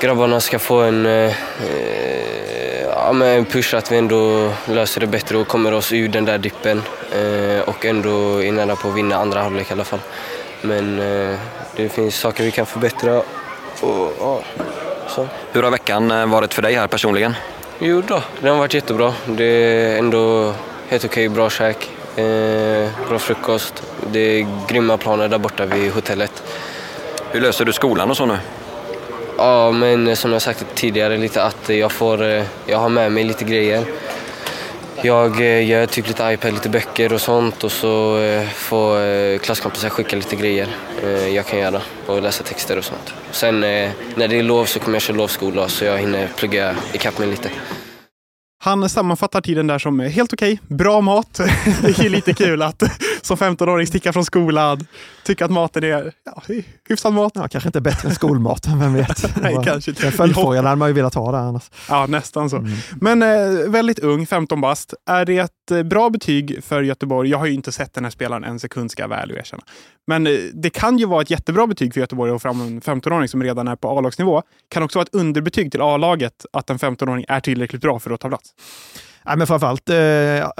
grabbarna 0.00 0.40
ska 0.40 0.58
få 0.58 0.80
en, 0.80 1.04
ja, 2.84 3.24
en 3.24 3.44
push 3.44 3.74
att 3.74 3.92
vi 3.92 3.96
ändå 3.96 4.52
löser 4.66 5.00
det 5.00 5.06
bättre 5.06 5.38
och 5.38 5.48
kommer 5.48 5.72
oss 5.72 5.92
ur 5.92 6.08
den 6.08 6.24
där 6.24 6.38
dippen. 6.38 6.82
Och 7.66 7.84
ändå 7.84 8.42
är 8.42 8.52
nära 8.52 8.76
på 8.76 8.88
att 8.88 8.94
vinna 8.94 9.16
andra 9.16 9.42
halvlek 9.42 9.70
i 9.70 9.72
alla 9.72 9.84
fall. 9.84 10.00
Men 10.62 10.96
det 11.76 11.88
finns 11.88 12.16
saker 12.16 12.44
vi 12.44 12.50
kan 12.50 12.66
förbättra. 12.66 13.22
Och, 13.80 14.12
ja, 14.20 14.42
så. 15.08 15.26
Hur 15.52 15.62
har 15.62 15.70
veckan 15.70 16.10
eh, 16.10 16.26
varit 16.26 16.54
för 16.54 16.62
dig 16.62 16.74
här 16.74 16.86
personligen? 16.86 17.34
Jo 17.78 18.02
då, 18.08 18.22
den 18.40 18.50
har 18.50 18.58
varit 18.58 18.74
jättebra. 18.74 19.14
Det 19.26 19.44
är 19.44 19.98
ändå 19.98 20.52
helt 20.88 21.04
okej, 21.04 21.28
bra 21.28 21.50
käk, 21.50 21.90
eh, 22.16 22.88
bra 23.08 23.18
frukost. 23.18 23.82
Det 24.12 24.18
är 24.20 24.46
grymma 24.68 24.96
planer 24.96 25.28
där 25.28 25.38
borta 25.38 25.66
vid 25.66 25.92
hotellet. 25.92 26.42
Hur 27.30 27.40
löser 27.40 27.64
du 27.64 27.72
skolan 27.72 28.10
och 28.10 28.16
så 28.16 28.26
nu? 28.26 28.38
Ja, 29.38 29.70
men 29.70 30.16
som 30.16 30.32
jag 30.32 30.42
sagt 30.42 30.64
tidigare 30.74 31.16
lite 31.16 31.42
att 31.42 31.68
jag 31.68 31.92
får, 31.92 32.22
eh, 32.22 32.44
jag 32.66 32.78
har 32.78 32.88
med 32.88 33.12
mig 33.12 33.24
lite 33.24 33.44
grejer. 33.44 33.84
Jag 35.02 35.40
eh, 35.40 35.66
gör 35.68 35.86
typ 35.86 36.08
lite 36.08 36.32
iPad, 36.32 36.52
lite 36.52 36.68
böcker 36.68 37.12
och 37.12 37.20
sånt 37.20 37.64
och 37.64 37.72
så 37.72 38.20
eh, 38.20 38.48
får 38.48 39.00
eh, 39.00 39.38
klasskompisar 39.38 39.88
skicka 39.88 40.16
lite 40.16 40.36
grejer 40.36 40.68
jag 41.34 41.46
kan 41.46 41.58
göra 41.58 41.80
och 42.06 42.22
läsa 42.22 42.44
texter 42.44 42.78
och 42.78 42.84
sånt. 42.84 43.14
Sen 43.30 43.60
när 43.60 44.28
det 44.28 44.38
är 44.38 44.42
lov 44.42 44.64
så 44.64 44.80
kommer 44.80 44.94
jag 44.94 45.02
köra 45.02 45.16
lovskola 45.16 45.68
så 45.68 45.84
jag 45.84 45.98
hinner 45.98 46.28
plugga 46.36 46.76
ikapp 46.92 47.18
mig 47.18 47.28
lite. 47.28 47.50
Han 48.64 48.88
sammanfattar 48.88 49.40
tiden 49.40 49.66
där 49.66 49.78
som 49.78 50.00
helt 50.00 50.32
okej, 50.32 50.60
bra 50.68 51.00
mat. 51.00 51.34
det 51.82 51.98
är 51.98 52.08
lite 52.08 52.34
kul 52.34 52.62
att 52.62 52.82
som 53.22 53.36
15-åring 53.36 53.86
sticka 53.86 54.12
från 54.12 54.24
skolan, 54.24 54.86
tycka 55.24 55.44
att 55.44 55.50
maten 55.50 55.84
är 55.84 56.12
ja, 56.24 56.42
hyfsad 56.88 57.12
mat. 57.12 57.32
Ja, 57.34 57.48
kanske 57.48 57.68
inte 57.68 57.80
bättre 57.80 58.08
än 58.08 58.14
skolmaten, 58.14 58.80
vem 58.80 58.94
vet? 58.94 59.36
Nej, 59.42 59.56
kanske 59.64 59.90
inte. 59.90 60.02
Den 60.02 60.12
följdfrågan 60.12 60.64
hade 60.64 60.76
man 60.76 60.88
ju 60.88 60.94
velat 60.94 61.14
ha 61.14 61.32
där 61.32 61.38
annars. 61.38 61.70
Ja, 61.88 62.06
nästan 62.06 62.50
så. 62.50 62.56
Mm. 62.56 62.72
Men 63.00 63.22
eh, 63.22 63.70
väldigt 63.70 63.98
ung, 63.98 64.26
15 64.26 64.60
bast. 64.60 64.94
Är 65.06 65.24
det 65.24 65.38
ett 65.38 65.70
eh, 65.70 65.82
bra 65.82 66.10
betyg 66.10 66.64
för 66.64 66.82
Göteborg? 66.82 67.30
Jag 67.30 67.38
har 67.38 67.46
ju 67.46 67.54
inte 67.54 67.72
sett 67.72 67.94
den 67.94 68.04
här 68.04 68.10
spelaren 68.10 68.44
en 68.44 68.60
sekund, 68.60 68.90
ska 68.90 69.02
jag 69.02 69.08
väl 69.08 69.30
erkänna. 69.30 69.62
Men 70.06 70.26
eh, 70.26 70.32
det 70.52 70.70
kan 70.70 70.98
ju 70.98 71.06
vara 71.06 71.22
ett 71.22 71.30
jättebra 71.30 71.66
betyg 71.66 71.94
för 71.94 72.00
Göteborg 72.00 72.30
att 72.30 72.42
få 72.42 72.48
fram 72.48 72.60
en 72.60 72.80
15-åring 72.80 73.28
som 73.28 73.42
redan 73.42 73.68
är 73.68 73.76
på 73.76 73.98
A-lagsnivå. 73.98 74.42
Kan 74.68 74.82
också 74.82 74.98
vara 74.98 75.06
ett 75.06 75.14
underbetyg 75.14 75.72
till 75.72 75.80
A-laget 75.80 76.46
att 76.52 76.70
en 76.70 76.78
15-åring 76.78 77.24
är 77.28 77.40
tillräckligt 77.40 77.82
bra 77.82 77.98
för 77.98 78.10
att 78.10 78.20
ta 78.20 78.28
plats. 78.28 78.54
Nej, 79.28 79.36
men 79.36 79.46
framförallt 79.46 79.88
eh, 79.88 79.96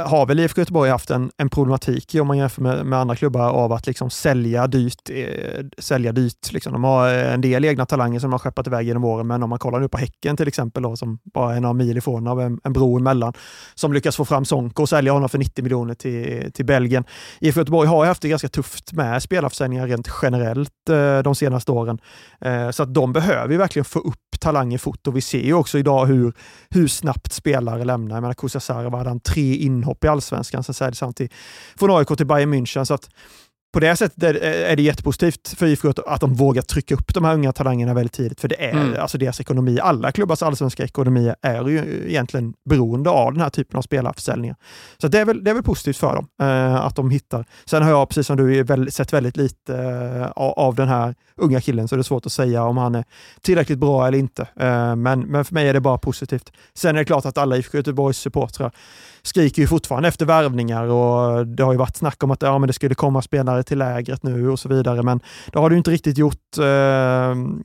har 0.07 0.27
väl 0.27 0.41
IFK 0.41 0.61
Göteborg 0.61 0.91
haft 0.91 1.11
en, 1.11 1.31
en 1.37 1.49
problematik 1.49 2.15
om 2.21 2.27
man 2.27 2.39
jämför 2.39 2.63
med, 2.63 2.87
med 2.87 2.99
andra 2.99 3.17
klubbar 3.17 3.51
av 3.51 3.73
att 3.73 3.87
liksom 3.87 4.11
sälja 4.11 4.67
dyrt. 4.67 5.11
Eh, 5.11 5.65
sälja 5.79 6.13
dyrt 6.13 6.53
liksom. 6.53 6.73
De 6.73 6.85
har 6.85 7.09
eh, 7.09 7.35
en 7.35 7.41
del 7.41 7.65
egna 7.65 7.87
talanger 7.87 8.19
som 8.21 8.31
de 8.31 8.33
har 8.33 8.39
skeppat 8.39 8.67
iväg 8.67 8.87
genom 8.87 9.05
åren, 9.05 9.27
men 9.27 9.43
om 9.43 9.51
man 9.51 9.59
kollar 9.59 9.81
nu 9.81 9.89
på 9.89 9.99
Häcken 9.99 10.37
till 10.37 10.49
exempel, 10.49 10.83
då, 10.83 10.97
som 10.97 11.19
bara 11.35 11.57
är 11.57 11.61
några 11.61 11.73
mil 11.73 11.99
ifrån 11.99 12.27
av 12.27 12.41
en, 12.41 12.61
en 12.65 12.73
bro 12.73 12.97
emellan, 12.97 13.33
som 13.75 13.93
lyckas 13.93 14.17
få 14.17 14.25
fram 14.25 14.45
Sonko 14.45 14.83
och 14.83 14.89
sälja 14.89 15.13
honom 15.13 15.29
för 15.29 15.39
90 15.39 15.63
miljoner 15.63 15.95
till, 15.95 16.53
till 16.53 16.67
Belgien. 16.67 17.05
IFK 17.41 17.61
Göteborg 17.61 17.89
har 17.89 18.07
haft 18.07 18.23
det 18.23 18.29
ganska 18.29 18.49
tufft 18.49 18.93
med 18.93 19.23
spelarförsäljningar 19.23 19.87
rent 19.87 20.09
generellt 20.23 20.89
eh, 20.91 21.19
de 21.19 21.35
senaste 21.35 21.73
åren, 21.73 21.99
eh, 22.41 22.71
så 22.71 22.83
att 22.83 22.95
de 22.95 23.13
behöver 23.13 23.53
ju 23.53 23.59
verkligen 23.59 23.85
få 23.85 23.99
upp 23.99 24.28
talanger 24.41 24.79
fort 24.79 25.07
och 25.07 25.17
vi 25.17 25.21
ser 25.21 25.43
ju 25.43 25.55
också 25.55 25.79
idag 25.79 26.07
hur, 26.07 26.33
hur 26.71 26.89
snabbt 26.89 27.33
spelare 27.33 27.85
lämnar. 27.85 28.17
Jag 28.17 28.23
menar, 28.23 28.97
hade 28.97 29.11
han 29.11 29.21
tre 29.21 29.55
inhopp 29.55 30.05
i 30.05 30.09
allsvenskan, 30.09 30.65
sen 30.65 30.75
säljs 30.75 31.01
han 31.01 31.15
till, 31.15 31.29
från 31.77 31.91
AIK 31.91 32.09
till 32.17 32.27
Bayern 32.27 32.55
München. 32.55 32.85
Så 32.85 32.95
att 32.95 33.11
på 33.73 33.81
det 33.81 33.97
sättet 33.97 34.23
är 34.23 34.77
det 34.77 34.83
jättepositivt 34.83 35.49
för 35.49 35.67
IFK 35.67 35.93
att 36.07 36.21
de 36.21 36.35
vågar 36.35 36.63
trycka 36.63 36.95
upp 36.95 37.15
de 37.15 37.25
här 37.25 37.35
unga 37.35 37.53
talangerna 37.53 37.95
väldigt 37.95 38.13
tidigt. 38.13 38.41
För 38.41 38.49
det 38.49 38.65
är 38.65 38.73
mm. 38.73 39.01
alltså 39.01 39.19
deras 39.19 39.41
ekonomi. 39.41 39.81
Alla 39.81 40.13
klubbars 40.13 40.43
allsvenska 40.43 40.85
ekonomi 40.85 41.33
är 41.43 41.69
ju 41.69 42.05
egentligen 42.09 42.55
beroende 42.69 43.11
av 43.11 43.33
den 43.33 43.43
här 43.43 43.51
typen 43.51 43.79
av 43.79 43.83
spelarförsäljningar. 43.83 44.57
Så 44.99 45.09
det 45.09 45.19
är 45.19 45.25
väl, 45.25 45.45
det 45.45 45.51
är 45.51 45.55
väl 45.55 45.63
positivt 45.63 45.97
för 45.97 46.15
dem 46.15 46.29
eh, 46.41 46.75
att 46.75 46.97
de 46.97 47.11
hittar. 47.11 47.45
Sen 47.65 47.83
har 47.83 47.91
jag, 47.91 48.09
precis 48.09 48.27
som 48.27 48.37
du, 48.37 48.63
väl, 48.63 48.93
sett 48.93 49.13
väldigt 49.13 49.37
lite 49.37 49.77
eh, 49.77 50.31
av 50.37 50.75
den 50.75 50.89
här 50.89 51.15
unga 51.37 51.61
killen, 51.61 51.89
så 51.89 51.97
det 51.97 52.01
är 52.01 52.03
svårt 52.03 52.27
att 52.27 52.33
säga 52.33 52.65
om 52.65 52.77
han 52.77 52.95
är 52.95 53.05
tillräckligt 53.41 53.79
bra 53.79 54.07
eller 54.07 54.19
inte. 54.19 54.43
Eh, 54.43 54.97
men, 54.97 55.21
men 55.21 55.45
för 55.45 55.55
mig 55.55 55.69
är 55.69 55.75
det 55.75 55.81
bara 55.81 55.99
positivt. 55.99 56.53
Sen 56.75 56.95
är 56.97 56.99
det 56.99 57.05
klart 57.05 57.27
att 57.27 57.39
alla 57.39 57.57
IFK 57.57 57.77
Göteborgs 57.79 58.19
supportrar 58.19 58.73
skriker 59.29 59.63
ju 59.63 59.69
fortfarande 59.69 60.09
efter 60.09 60.27
värvningar 60.27 60.85
och 60.85 61.47
det 61.47 61.63
har 61.63 61.73
ju 61.73 61.79
varit 61.79 61.97
snack 61.97 62.23
om 62.23 62.31
att 62.31 62.43
ja, 62.43 62.59
men 62.59 62.67
det 62.67 62.73
skulle 62.73 62.95
komma 62.95 63.23
spelare 63.23 63.63
till 63.63 63.79
lägret 63.79 64.23
nu 64.23 64.51
och 64.51 64.59
så 64.59 64.69
vidare, 64.69 65.03
men 65.03 65.21
det 65.53 65.59
har 65.59 65.71
du 65.71 65.77
inte 65.77 65.91
riktigt 65.91 66.19
gjort. 66.19 66.59
Eh, 66.59 66.63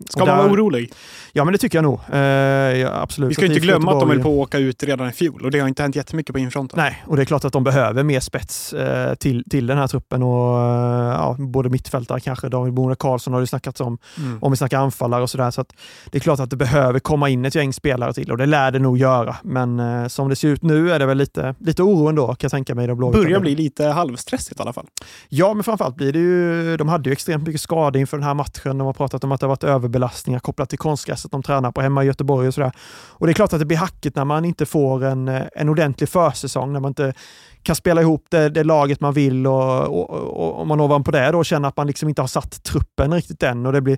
ska 0.09 0.25
man 0.25 0.37
vara 0.37 0.51
orolig? 0.51 0.93
Ja, 1.33 1.43
men 1.43 1.51
det 1.51 1.57
tycker 1.57 1.77
jag 1.77 1.83
nog. 1.83 1.99
Eh, 2.11 2.19
ja, 2.19 3.01
absolut. 3.01 3.29
Vi 3.29 3.35
ska 3.35 3.45
inte 3.45 3.59
glömma 3.59 3.93
att 3.93 3.99
de 3.99 4.09
höll 4.09 4.19
på 4.19 4.29
att 4.29 4.47
åka 4.47 4.57
ut 4.57 4.83
redan 4.83 5.09
i 5.09 5.11
fjol 5.11 5.45
och 5.45 5.51
det 5.51 5.59
har 5.59 5.67
inte 5.67 5.81
hänt 5.81 5.95
jättemycket 5.95 6.33
på 6.33 6.39
infronten. 6.39 6.79
Nej, 6.79 7.03
och 7.07 7.15
det 7.15 7.23
är 7.23 7.25
klart 7.25 7.45
att 7.45 7.53
de 7.53 7.63
behöver 7.63 8.03
mer 8.03 8.19
spets 8.19 8.73
eh, 8.73 9.15
till, 9.15 9.43
till 9.49 9.67
den 9.67 9.77
här 9.77 9.87
truppen 9.87 10.23
och 10.23 10.59
eh, 10.59 11.13
ja, 11.13 11.35
både 11.39 11.69
mittfältare 11.69 12.19
kanske, 12.19 12.49
David 12.49 12.73
Boone 12.73 12.95
Karlsson 12.95 13.33
har 13.33 13.41
det 13.41 13.47
snackats 13.47 13.81
om, 13.81 13.97
mm. 14.17 14.37
om 14.41 14.51
vi 14.51 14.57
snackar 14.57 14.79
anfallare 14.79 15.21
och 15.21 15.29
sådär. 15.29 15.51
Så 15.51 15.65
det 16.11 16.17
är 16.17 16.19
klart 16.19 16.39
att 16.39 16.49
det 16.49 16.55
behöver 16.55 16.99
komma 16.99 17.29
in 17.29 17.45
ett 17.45 17.55
gäng 17.55 17.73
spelare 17.73 18.13
till 18.13 18.31
och 18.31 18.37
det 18.37 18.45
lär 18.45 18.71
det 18.71 18.79
nog 18.79 18.97
göra. 18.97 19.35
Men 19.43 19.79
eh, 19.79 20.07
som 20.07 20.29
det 20.29 20.35
ser 20.35 20.47
ut 20.47 20.63
nu 20.63 20.91
är 20.91 20.99
det 20.99 21.05
väl 21.05 21.17
lite, 21.17 21.52
lite 21.59 21.83
oro 21.83 22.07
ändå 22.09 22.27
kan 22.27 22.37
jag 22.41 22.51
tänka 22.51 22.75
mig. 22.75 22.87
De 22.87 23.11
Börjar 23.11 23.39
bli 23.39 23.55
lite 23.55 23.85
halvstressigt 23.85 24.59
i 24.59 24.61
alla 24.61 24.73
fall. 24.73 24.87
Ja, 25.29 25.53
men 25.53 25.63
framförallt 25.63 25.95
blir 25.95 26.13
det 26.13 26.19
ju, 26.19 26.77
de 26.77 26.87
hade 26.89 27.09
ju 27.09 27.13
extremt 27.13 27.47
mycket 27.47 27.61
skador 27.61 27.99
inför 27.99 28.17
den 28.17 28.23
här 28.23 28.33
matchen. 28.33 28.77
De 28.77 28.81
har 28.85 28.93
pratat 28.93 29.23
om 29.23 29.31
att 29.31 29.39
det 29.39 29.45
har 29.45 29.49
varit 29.49 29.63
överbelastningar 29.63 30.39
kopplat 30.39 30.69
till 30.69 30.79
konstgräset 30.79 31.31
de 31.31 31.43
tränar 31.43 31.71
på 31.71 31.81
hemma 31.81 32.03
i 32.03 32.07
Göteborg 32.07 32.47
och 32.47 32.53
sådär. 32.53 32.71
Och 33.09 33.27
det 33.27 33.31
är 33.31 33.33
klart 33.33 33.53
att 33.53 33.59
det 33.59 33.65
blir 33.65 33.77
hackigt 33.77 34.15
när 34.15 34.25
man 34.25 34.45
inte 34.45 34.65
får 34.65 35.03
en, 35.03 35.27
en 35.55 35.69
ordentlig 35.69 36.09
försäsong, 36.09 36.73
när 36.73 36.79
man 36.79 36.89
inte 36.89 37.13
kan 37.63 37.75
spela 37.75 38.01
ihop 38.01 38.25
det, 38.29 38.49
det 38.49 38.63
laget 38.63 38.99
man 38.99 39.13
vill 39.13 39.47
och, 39.47 39.83
och, 39.83 40.09
och, 40.09 40.59
och 40.59 40.67
man 40.67 40.81
ovanpå 40.81 41.11
det 41.11 41.31
då 41.31 41.43
känner 41.43 41.67
att 41.67 41.77
man 41.77 41.87
liksom 41.87 42.09
inte 42.09 42.21
har 42.21 42.27
satt 42.27 42.63
truppen 42.63 43.13
riktigt 43.13 43.43
än 43.43 43.65
och 43.65 43.73
det 43.73 43.81
blir 43.81 43.97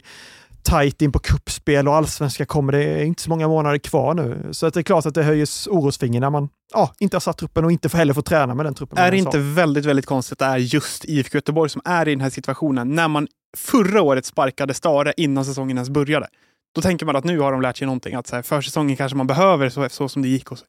tajt 0.65 1.01
in 1.01 1.12
på 1.12 1.19
kuppspel 1.19 1.88
och 1.88 1.95
allsvenska 1.95 2.45
kommer. 2.45 2.73
Det 2.73 2.84
är 2.84 3.04
inte 3.04 3.21
så 3.21 3.30
många 3.30 3.47
månader 3.47 3.78
kvar 3.78 4.13
nu. 4.13 4.49
Så 4.51 4.65
att 4.65 4.73
det 4.73 4.80
är 4.80 4.84
klart 4.84 5.06
att 5.06 5.13
det 5.13 5.23
höjs 5.23 5.67
orosfinger 5.67 6.19
när 6.19 6.30
man 6.30 6.49
ja, 6.73 6.93
inte 6.99 7.15
har 7.15 7.19
satt 7.19 7.38
truppen 7.38 7.65
och 7.65 7.71
inte 7.71 7.97
heller 7.97 8.13
får 8.13 8.21
träna 8.21 8.56
med 8.56 8.65
den 8.65 8.73
truppen. 8.73 8.97
Är 8.97 9.12
det 9.12 9.17
inte 9.17 9.39
väldigt, 9.39 9.86
väldigt 9.86 10.06
konstigt 10.06 10.32
att 10.32 10.39
det 10.39 10.45
är 10.45 10.58
just 10.58 11.06
IFK 11.06 11.38
Göteborg 11.38 11.69
som 11.69 11.82
är 11.86 12.08
i 12.08 12.12
den 12.12 12.21
här 12.21 12.30
situationen 12.30 12.95
när 12.95 13.08
man 13.08 13.28
förra 13.58 14.01
året 14.01 14.25
sparkade 14.25 14.73
Stare 14.73 15.13
innan 15.17 15.45
säsongen 15.45 15.78
ens 15.78 15.89
började? 15.89 16.28
Då 16.75 16.82
tänker 16.82 17.06
man 17.06 17.15
att 17.15 17.23
nu 17.23 17.39
har 17.39 17.51
de 17.51 17.62
lärt 17.62 17.78
sig 17.78 17.86
någonting. 17.86 18.15
Att 18.15 18.28
så 18.28 18.36
här, 18.36 18.43
försäsongen 18.43 18.97
kanske 18.97 19.17
man 19.17 19.28
behöver 19.28 19.69
så, 19.69 19.89
så 19.89 20.10
som 20.10 20.21
det 20.21 20.28
gick. 20.28 20.51
Och 20.51 20.58
så. 20.58 20.65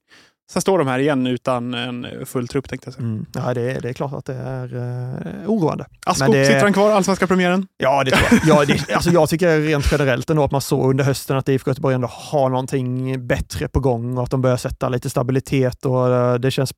Sen 0.50 0.62
står 0.62 0.78
de 0.78 0.86
här 0.86 0.98
igen 0.98 1.26
utan 1.26 1.74
en 1.74 2.26
full 2.26 2.48
trupp 2.48 2.68
tänkte 2.68 2.86
jag 2.86 2.94
säga. 2.94 3.04
Mm. 3.04 3.26
Ja, 3.34 3.54
det 3.54 3.70
är, 3.70 3.80
det 3.80 3.88
är 3.88 3.92
klart 3.92 4.12
att 4.12 4.24
det 4.24 4.34
är 4.34 4.74
uh, 4.74 5.50
oroande. 5.50 5.86
Asko, 6.06 6.32
det... 6.32 6.46
sitter 6.46 6.62
han 6.62 6.72
kvar 6.72 6.90
allsvenska 6.90 7.26
premiären? 7.26 7.66
Ja, 7.76 8.04
det 8.04 8.10
tror 8.10 8.40
jag. 8.44 8.58
ja, 8.58 8.64
det, 8.64 8.94
alltså 8.94 9.10
jag 9.10 9.28
tycker 9.28 9.60
rent 9.60 9.92
generellt 9.92 10.30
ändå 10.30 10.44
att 10.44 10.50
man 10.50 10.60
såg 10.60 10.90
under 10.90 11.04
hösten 11.04 11.36
att 11.36 11.48
IFK 11.48 11.70
Göteborg 11.70 11.94
ändå 11.94 12.08
har 12.10 12.48
någonting 12.48 13.26
bättre 13.26 13.68
på 13.68 13.80
gång 13.80 14.18
och 14.18 14.24
att 14.24 14.30
de 14.30 14.42
börjar 14.42 14.56
sätta 14.56 14.88
lite 14.88 15.10
stabilitet 15.10 15.84
och 15.84 16.08
uh, 16.08 16.34
det 16.34 16.50
känns 16.50 16.72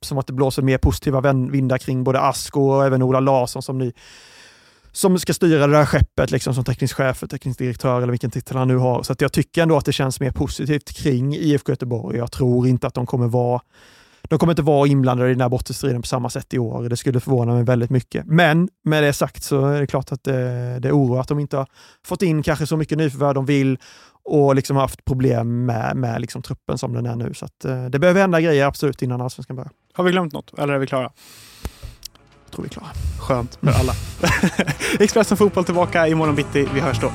som 0.00 0.18
att 0.18 0.26
det 0.26 0.32
blåser 0.32 0.62
mer 0.62 0.78
positiva 0.78 1.32
vindar 1.32 1.78
kring 1.78 2.04
både 2.04 2.20
Asko 2.20 2.60
och 2.60 2.86
även 2.86 3.02
Ola 3.02 3.20
Larsson 3.20 3.62
som 3.62 3.78
ny 3.78 3.92
som 4.92 5.18
ska 5.18 5.34
styra 5.34 5.66
det 5.66 5.72
där 5.72 5.86
skeppet 5.86 6.30
liksom, 6.30 6.54
som 6.54 6.64
teknisk 6.64 6.96
chef, 6.96 7.20
teknisk 7.30 7.58
direktör 7.58 7.96
eller 7.96 8.10
vilken 8.10 8.30
titel 8.30 8.56
han 8.56 8.68
nu 8.68 8.76
har. 8.76 9.02
Så 9.02 9.12
att 9.12 9.20
jag 9.20 9.32
tycker 9.32 9.62
ändå 9.62 9.76
att 9.76 9.84
det 9.84 9.92
känns 9.92 10.20
mer 10.20 10.30
positivt 10.30 10.92
kring 10.92 11.34
IFK 11.34 11.72
Göteborg. 11.72 12.18
Jag 12.18 12.32
tror 12.32 12.66
inte 12.66 12.86
att 12.86 12.94
de 12.94 13.06
kommer 13.06 13.28
vara 13.28 13.60
de 14.22 14.38
kommer 14.38 14.52
inte 14.52 14.62
vara 14.62 14.88
inblandade 14.88 15.30
i 15.30 15.32
den 15.32 15.40
här 15.40 15.48
bottenstriden 15.48 16.02
på 16.02 16.08
samma 16.08 16.30
sätt 16.30 16.54
i 16.54 16.58
år. 16.58 16.88
Det 16.88 16.96
skulle 16.96 17.20
förvåna 17.20 17.54
mig 17.54 17.64
väldigt 17.64 17.90
mycket. 17.90 18.26
Men 18.26 18.68
med 18.84 19.02
det 19.02 19.12
sagt 19.12 19.42
så 19.42 19.66
är 19.66 19.80
det 19.80 19.86
klart 19.86 20.12
att 20.12 20.24
det, 20.24 20.78
det 20.78 20.92
oroar 20.92 21.20
att 21.20 21.28
de 21.28 21.38
inte 21.38 21.56
har 21.56 21.66
fått 22.06 22.22
in 22.22 22.42
kanske 22.42 22.66
så 22.66 22.76
mycket 22.76 22.98
nyförvärv 22.98 23.34
de 23.34 23.46
vill 23.46 23.78
och 24.24 24.54
liksom 24.54 24.76
haft 24.76 25.04
problem 25.04 25.66
med, 25.66 25.96
med 25.96 26.20
liksom 26.20 26.42
truppen 26.42 26.78
som 26.78 26.92
den 26.92 27.06
är 27.06 27.16
nu. 27.16 27.34
Så 27.34 27.44
att, 27.44 27.64
eh, 27.64 27.84
det 27.84 27.98
behöver 27.98 28.20
hända 28.20 28.40
grejer 28.40 28.66
absolut 28.66 29.02
innan 29.02 29.20
allsvenskan 29.20 29.56
börjar. 29.56 29.70
Har 29.92 30.04
vi 30.04 30.10
glömt 30.10 30.32
något 30.32 30.58
eller 30.58 30.74
är 30.74 30.78
vi 30.78 30.86
klara? 30.86 31.12
Tror 32.50 32.62
vi 32.62 32.68
är 32.68 32.70
klara. 32.70 32.88
Skönt 33.20 33.58
för 33.60 33.70
alla. 33.70 33.92
Expressen 35.00 35.36
Fotboll 35.36 35.64
tillbaka 35.64 36.08
imorgon 36.08 36.34
bitti. 36.34 36.68
Vi 36.74 36.80
hörs 36.80 37.00
då. 37.00 37.12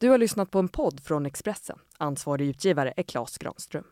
Du 0.00 0.08
har 0.08 0.18
lyssnat 0.18 0.50
på 0.50 0.58
en 0.58 0.68
podd 0.68 1.00
från 1.00 1.26
Expressen. 1.26 1.78
Ansvarig 1.98 2.48
utgivare 2.48 2.94
är 2.96 3.02
Klas 3.02 3.38
Granström. 3.38 3.84